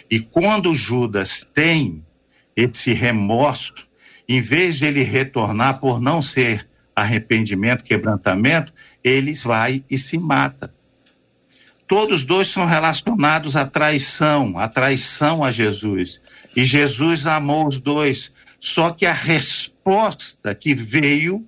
[0.09, 2.03] E quando Judas tem
[2.55, 3.75] esse remorso,
[4.27, 10.73] em vez de ele retornar por não ser arrependimento, quebrantamento, ele vai e se mata.
[11.87, 16.19] Todos dois são relacionados à traição, à traição a Jesus.
[16.55, 18.33] E Jesus amou os dois.
[18.59, 21.45] Só que a resposta que veio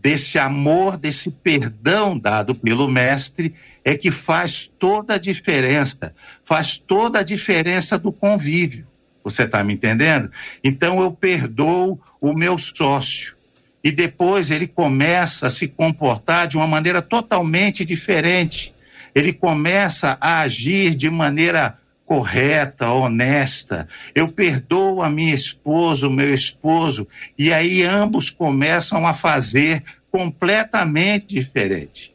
[0.00, 6.14] desse amor, desse perdão dado pelo Mestre, é que faz toda a diferença.
[6.44, 8.86] Faz toda a diferença do convívio.
[9.24, 10.30] Você está me entendendo?
[10.62, 13.36] Então eu perdoo o meu sócio.
[13.82, 18.74] E depois ele começa a se comportar de uma maneira totalmente diferente.
[19.14, 21.78] Ele começa a agir de maneira
[22.08, 23.86] correta, honesta.
[24.14, 27.06] Eu perdoo a minha esposa, o meu esposo,
[27.36, 32.14] e aí ambos começam a fazer completamente diferente.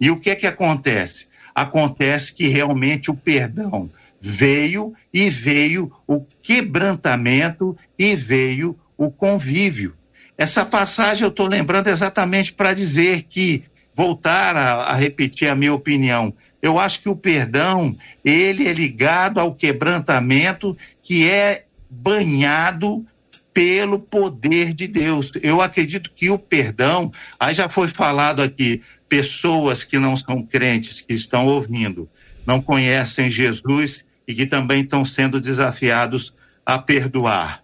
[0.00, 1.26] E o que é que acontece?
[1.52, 3.90] Acontece que realmente o perdão
[4.20, 9.92] veio e veio o quebrantamento e veio o convívio.
[10.38, 15.74] Essa passagem eu estou lembrando exatamente para dizer que, voltar a, a repetir a minha
[15.74, 16.32] opinião,
[16.62, 23.04] eu acho que o perdão, ele é ligado ao quebrantamento que é banhado
[23.52, 25.32] pelo poder de Deus.
[25.42, 31.00] Eu acredito que o perdão, aí já foi falado aqui, pessoas que não são crentes,
[31.00, 32.08] que estão ouvindo,
[32.46, 36.32] não conhecem Jesus e que também estão sendo desafiados
[36.64, 37.62] a perdoar.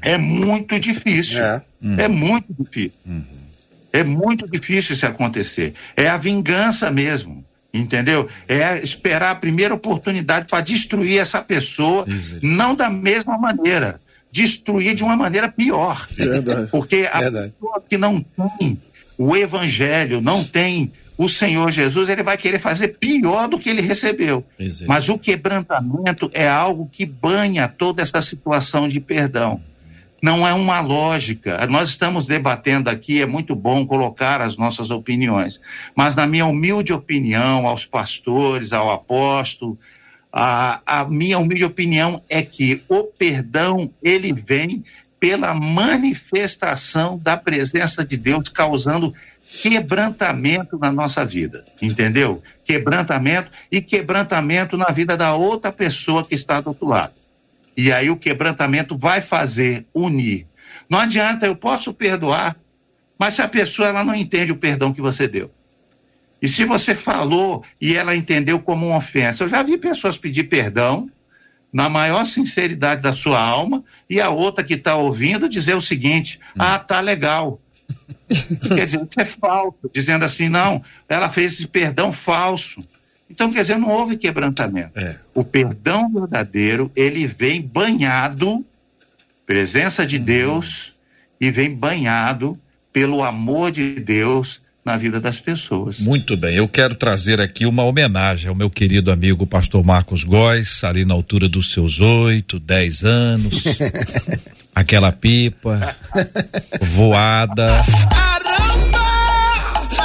[0.00, 1.44] É muito difícil.
[1.44, 1.62] É.
[1.98, 2.98] É muito difícil.
[3.92, 5.74] É muito difícil isso acontecer.
[5.94, 7.44] É a vingança mesmo.
[7.72, 8.28] Entendeu?
[8.46, 12.04] É esperar a primeira oportunidade para destruir essa pessoa,
[12.42, 13.98] não da mesma maneira,
[14.30, 16.06] destruir de uma maneira pior.
[16.10, 16.68] Verdade.
[16.70, 17.52] Porque a Verdade.
[17.52, 18.24] pessoa que não
[18.58, 18.80] tem
[19.16, 23.82] o evangelho, não tem o Senhor Jesus, ele vai querer fazer pior do que ele
[23.82, 24.44] recebeu.
[24.86, 29.60] Mas o quebrantamento é algo que banha toda essa situação de perdão.
[30.22, 31.66] Não é uma lógica.
[31.66, 35.60] Nós estamos debatendo aqui, é muito bom colocar as nossas opiniões.
[35.96, 39.76] Mas, na minha humilde opinião, aos pastores, ao apóstolo,
[40.32, 44.84] a, a minha humilde opinião é que o perdão, ele vem
[45.18, 49.12] pela manifestação da presença de Deus, causando
[49.60, 52.42] quebrantamento na nossa vida, entendeu?
[52.64, 57.21] Quebrantamento e quebrantamento na vida da outra pessoa que está do outro lado.
[57.76, 60.46] E aí o quebrantamento vai fazer unir.
[60.88, 62.56] Não adianta, eu posso perdoar,
[63.18, 65.50] mas se a pessoa ela não entende o perdão que você deu.
[66.40, 70.44] E se você falou e ela entendeu como uma ofensa, eu já vi pessoas pedir
[70.44, 71.08] perdão
[71.72, 76.40] na maior sinceridade da sua alma e a outra que está ouvindo dizer o seguinte:
[76.58, 77.60] ah, tá legal.
[78.74, 82.80] quer dizer, isso é falso, dizendo assim, não, ela fez esse perdão falso.
[83.32, 84.92] Então, quer dizer, não houve quebrantamento.
[85.32, 88.62] O perdão verdadeiro, ele vem banhado,
[89.46, 90.92] presença de Deus,
[91.40, 92.58] e vem banhado
[92.92, 95.98] pelo amor de Deus na vida das pessoas.
[95.98, 100.84] Muito bem, eu quero trazer aqui uma homenagem ao meu querido amigo pastor Marcos Góes,
[100.84, 103.64] ali na altura dos seus oito, dez anos.
[104.74, 105.96] aquela pipa
[106.82, 107.66] voada.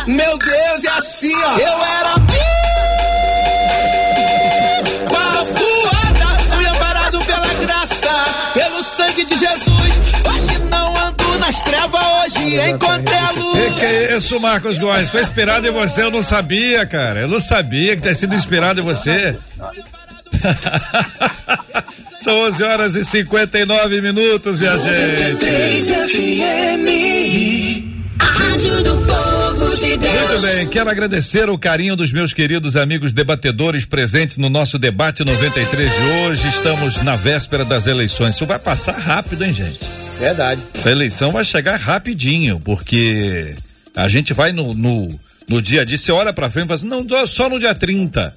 [0.08, 1.60] Meu Deus, é assim, ó.
[1.60, 1.97] Eu era
[12.62, 13.58] encontrei a luz.
[13.58, 15.10] Que que é isso, Marcos Góes?
[15.10, 17.22] Foi inspirado em você, eu não sabia, cara.
[17.22, 19.38] Eu não sabia que tinha sido inspirado em você.
[22.22, 25.46] São 11 horas e 59 minutos, minha gente.
[28.20, 29.27] A rádio do povo
[29.88, 30.30] de Deus.
[30.30, 35.24] Muito bem, quero agradecer o carinho dos meus queridos amigos debatedores presentes no nosso debate
[35.24, 36.48] 93 de hoje.
[36.50, 38.36] Estamos na véspera das eleições.
[38.36, 39.80] Isso vai passar rápido, hein, gente?
[40.20, 40.62] Verdade.
[40.74, 43.56] Essa eleição vai chegar rapidinho, porque
[43.96, 46.80] a gente vai no, no, no dia a dia, você olha pra frente e fala
[46.80, 48.34] assim, não, só no dia 30.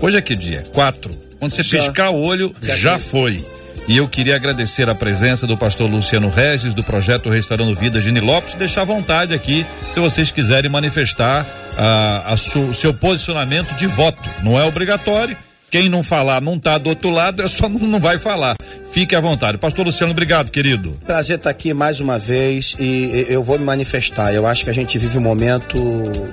[0.00, 0.64] Hoje é que dia?
[0.72, 1.26] 4.
[1.38, 1.78] Quando você Já.
[1.78, 3.44] piscar o olho, já foi.
[3.88, 8.18] E eu queria agradecer a presença do pastor Luciano Regis, do projeto Restaurando Vida Gini
[8.18, 9.64] Lopes, deixar à vontade aqui,
[9.94, 11.46] se vocês quiserem manifestar
[11.78, 14.28] ah, a su- seu posicionamento de voto.
[14.42, 15.36] Não é obrigatório.
[15.70, 18.56] Quem não falar não tá do outro lado, é só não, não vai falar.
[18.90, 19.56] Fique à vontade.
[19.58, 20.98] Pastor Luciano, obrigado, querido.
[21.06, 24.32] Prazer estar aqui mais uma vez e eu vou me manifestar.
[24.34, 25.78] Eu acho que a gente vive um momento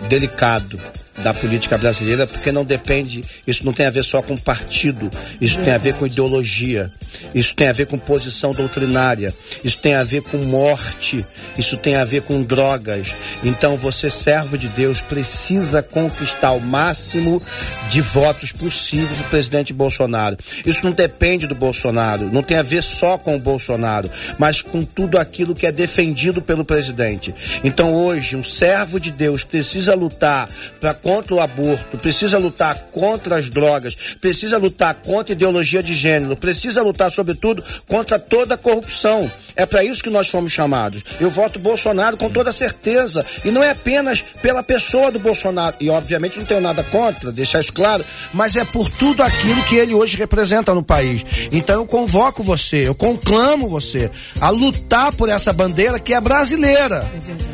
[0.10, 0.80] delicado
[1.18, 5.60] da política brasileira, porque não depende, isso não tem a ver só com partido, isso
[5.62, 6.92] tem a ver com ideologia,
[7.36, 9.34] isso tem a ver com posição doutrinária,
[9.64, 11.26] isso tem a ver com morte,
[11.58, 13.14] isso tem a ver com drogas.
[13.44, 17.42] Então você, servo de Deus, precisa conquistar o máximo
[17.90, 20.38] de votos possível do presidente Bolsonaro.
[20.66, 24.10] Isso não depende do Bolsonaro, não tem a ver só com o Bolsonaro,
[24.40, 27.34] mas com tudo aquilo que é defendido pelo presidente.
[27.64, 30.50] Então hoje, um servo de Deus precisa lutar
[30.80, 35.94] para contra o aborto, precisa lutar contra as drogas, precisa lutar contra a ideologia de
[35.94, 39.30] gênero, precisa lutar, sobretudo, contra toda a corrupção.
[39.56, 41.04] É para isso que nós fomos chamados.
[41.20, 43.24] Eu voto Bolsonaro com toda certeza.
[43.46, 45.76] E não é apenas pela pessoa do Bolsonaro.
[45.80, 48.04] E, obviamente, não tenho nada contra, deixar isso claro.
[48.34, 51.24] Mas é por tudo aquilo que ele hoje representa no país.
[51.52, 57.10] Então eu convoco você, eu conclamo você a lutar por essa bandeira que é brasileira.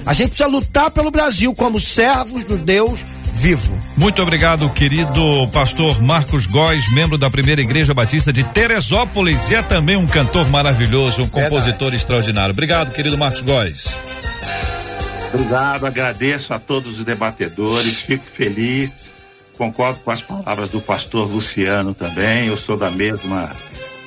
[0.06, 3.04] A gente precisa lutar pelo Brasil como servos do Deus
[3.40, 3.80] vivo.
[3.96, 9.62] Muito obrigado, querido pastor Marcos Góes, membro da primeira igreja batista de Teresópolis e é
[9.62, 12.52] também um cantor maravilhoso, um compositor extraordinário.
[12.52, 13.96] Obrigado, querido Marcos Góes.
[15.34, 18.92] Obrigado, agradeço a todos os debatedores, fico feliz,
[19.58, 23.50] concordo com as palavras do pastor Luciano também, eu sou da mesma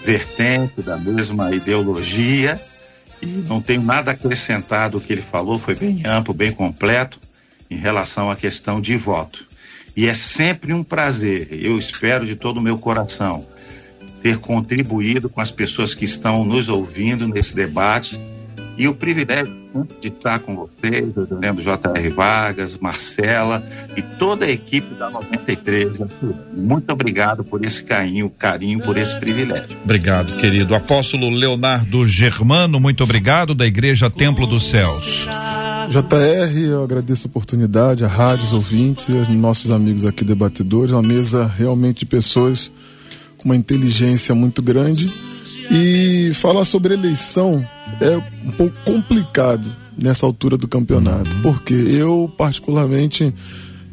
[0.05, 2.61] vertente, da mesma ideologia
[3.23, 7.19] e não tenho nada a acrescentar do que ele falou, foi bem amplo, bem completo
[7.73, 9.45] em relação à questão de voto.
[9.97, 13.47] E é sempre um prazer, eu espero de todo o meu coração,
[14.23, 18.19] ter contribuído com as pessoas que estão nos ouvindo nesse debate
[18.77, 22.09] e o privilégio né, de estar com vocês, eu lembro J.R.
[22.09, 23.63] Vargas, Marcela
[23.97, 26.01] e toda a equipe da 93.
[26.55, 29.77] Muito obrigado por esse carinho, carinho por esse privilégio.
[29.85, 30.75] Obrigado, querido.
[30.75, 35.29] Apóstolo Leonardo Germano, muito obrigado, da Igreja Templo dos Céus.
[35.89, 41.03] JR, eu agradeço a oportunidade, a rádios, ouvintes e aos nossos amigos aqui debatedores, uma
[41.03, 42.71] mesa realmente de pessoas
[43.39, 45.13] com uma inteligência muito grande.
[45.71, 47.67] E falar sobre eleição
[48.01, 48.17] é
[48.47, 53.35] um pouco complicado nessa altura do campeonato, porque eu, particularmente,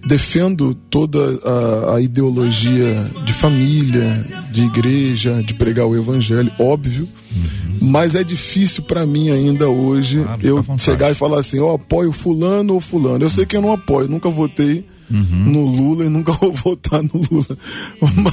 [0.05, 7.89] defendo toda a, a, ideologia de família, de igreja, de pregar o evangelho, óbvio, uhum.
[7.89, 11.75] mas é difícil para mim ainda hoje ah, eu chegar e falar assim, eu oh,
[11.75, 13.23] apoio fulano ou fulano.
[13.23, 15.51] Eu sei que eu não apoio, nunca votei uhum.
[15.51, 17.57] no Lula e nunca vou votar no Lula,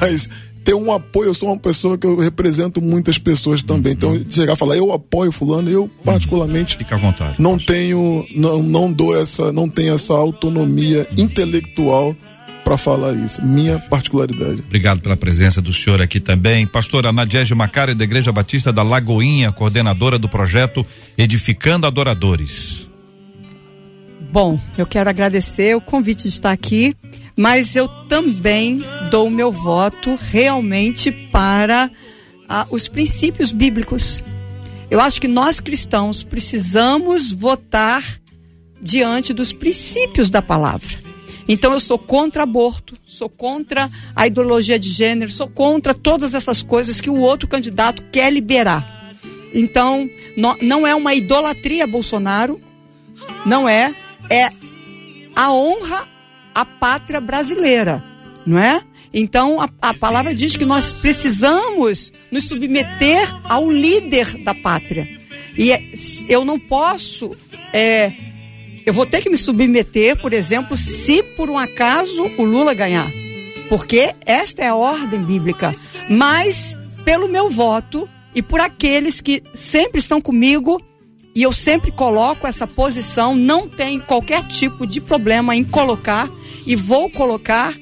[0.01, 0.29] mas
[0.67, 1.31] ter um apoio.
[1.31, 3.93] Eu sou uma pessoa que eu represento muitas pessoas também.
[3.93, 7.37] Então, chegar a falar, eu apoio fulano, eu particularmente Fica à vontade.
[7.39, 12.15] não tenho, não, não dou essa, não tenho essa autonomia intelectual
[12.65, 13.41] para falar isso.
[13.47, 14.61] Minha particularidade.
[14.67, 16.67] Obrigado pela presença do senhor aqui também.
[16.67, 20.85] Pastora Nadiege Macari, da Igreja Batista da Lagoinha, coordenadora do projeto
[21.17, 22.89] Edificando Adoradores.
[24.33, 26.97] Bom, eu quero agradecer o convite de estar aqui
[27.37, 28.81] mas eu também
[29.11, 31.91] dou meu voto realmente para
[32.49, 34.25] ah, os princípios bíblicos.
[34.91, 38.03] Eu acho que nós cristãos precisamos votar
[38.81, 41.07] diante dos princípios da palavra.
[41.49, 46.63] Então eu sou contra aborto, sou contra a ideologia de gênero, sou contra todas essas
[46.63, 49.13] coisas que o outro candidato quer liberar.
[49.55, 50.09] Então,
[50.61, 52.61] não é uma idolatria Bolsonaro,
[53.45, 53.95] não é,
[54.29, 54.51] é
[55.35, 56.16] a honra
[56.57, 58.03] a pátria brasileira,
[58.47, 58.81] não é?
[59.13, 65.07] Então a, a palavra diz que nós precisamos nos submeter ao líder da pátria.
[65.57, 65.83] E é,
[66.27, 67.37] eu não posso,
[67.75, 68.11] é,
[68.87, 73.11] eu vou ter que me submeter, por exemplo, se por um acaso o Lula ganhar,
[73.69, 75.75] porque esta é a ordem bíblica.
[76.09, 80.81] Mas pelo meu voto e por aqueles que sempre estão comigo
[81.35, 86.27] e eu sempre coloco essa posição, não tem qualquer tipo de problema em colocar
[86.67, 87.75] e vou colocar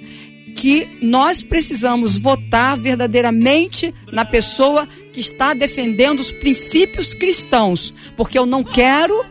[0.57, 8.47] que nós precisamos votar verdadeiramente na pessoa que está defendendo os princípios cristãos, porque eu
[8.47, 9.25] não quero,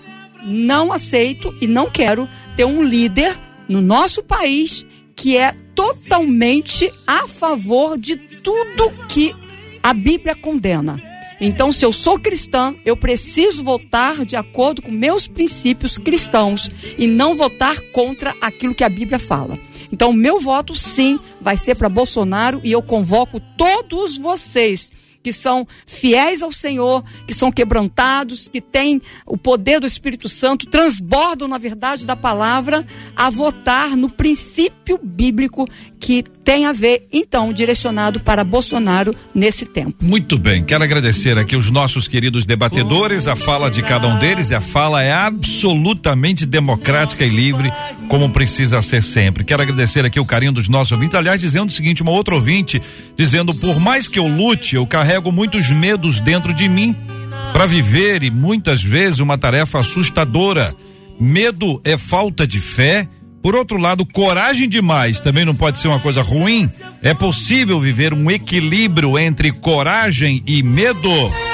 [0.44, 3.38] não aceito e não quero ter um líder
[3.68, 4.86] no nosso país
[5.16, 9.36] que é totalmente a favor de tudo que
[9.82, 11.13] a Bíblia condena.
[11.40, 17.08] Então, se eu sou cristã, eu preciso votar de acordo com meus princípios cristãos e
[17.08, 19.58] não votar contra aquilo que a Bíblia fala.
[19.92, 24.92] Então, o meu voto sim vai ser para Bolsonaro e eu convoco todos vocês
[25.24, 30.68] que são fiéis ao Senhor, que são quebrantados, que têm o poder do Espírito Santo,
[30.68, 35.66] transbordam na verdade da palavra, a votar no princípio bíblico
[36.04, 39.96] que tem a ver, então, direcionado para Bolsonaro nesse tempo.
[40.02, 44.50] Muito bem, quero agradecer aqui os nossos queridos debatedores, a fala de cada um deles,
[44.50, 47.72] e a fala é absolutamente democrática e livre,
[48.10, 49.46] como precisa ser sempre.
[49.46, 52.82] Quero agradecer aqui o carinho dos nossos ouvintes, aliás, dizendo o seguinte, uma outra ouvinte,
[53.16, 56.94] dizendo, por mais que eu lute, eu carrego muitos medos dentro de mim
[57.54, 60.76] para viver e muitas vezes uma tarefa assustadora.
[61.18, 63.08] Medo é falta de fé,
[63.44, 66.72] por outro lado, coragem demais também não pode ser uma coisa ruim.
[67.02, 71.53] É possível viver um equilíbrio entre coragem e medo.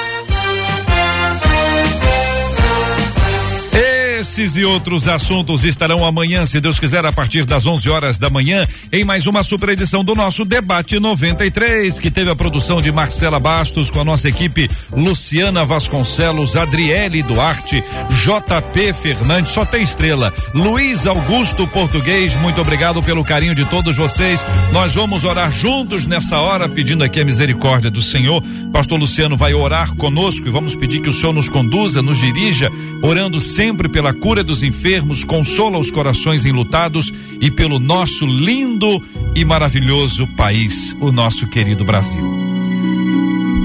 [4.20, 8.28] Esses e outros assuntos estarão amanhã, se Deus quiser, a partir das 11 horas da
[8.28, 12.92] manhã, em mais uma super edição do nosso Debate 93, que teve a produção de
[12.92, 20.34] Marcela Bastos com a nossa equipe Luciana Vasconcelos, Adriele Duarte, JP Fernandes, só tem estrela,
[20.52, 24.44] Luiz Augusto Português, muito obrigado pelo carinho de todos vocês.
[24.70, 28.42] Nós vamos orar juntos nessa hora, pedindo aqui a misericórdia do Senhor.
[28.70, 32.70] Pastor Luciano vai orar conosco e vamos pedir que o Senhor nos conduza, nos dirija,
[33.02, 39.02] orando sempre pela pela cura dos enfermos, consola os corações enlutados e pelo nosso lindo
[39.34, 42.22] e maravilhoso país, o nosso querido Brasil.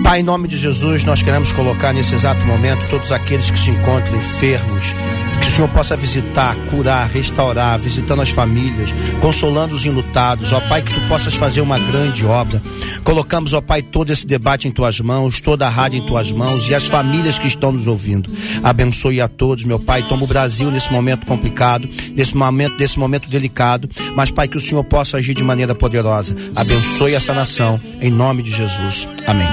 [0.04, 3.72] Pai, em nome de Jesus, nós queremos colocar nesse exato momento todos aqueles que se
[3.72, 4.94] encontram enfermos,
[5.46, 8.90] que Senhor possa visitar, curar, restaurar, visitando as famílias,
[9.22, 10.52] consolando os enlutados.
[10.52, 12.62] Ó Pai, que tu possas fazer uma grande obra.
[13.04, 16.68] Colocamos, ó Pai, todo esse debate em tuas mãos, toda a rádio em tuas mãos
[16.68, 18.30] e as famílias que estão nos ouvindo.
[18.64, 20.04] Abençoe a todos, meu Pai.
[20.04, 23.88] Toma o Brasil nesse momento complicado, nesse momento, desse momento delicado.
[24.16, 26.36] Mas, Pai, que o Senhor possa agir de maneira poderosa.
[26.56, 29.08] Abençoe essa nação, em nome de Jesus.
[29.28, 29.48] Amém.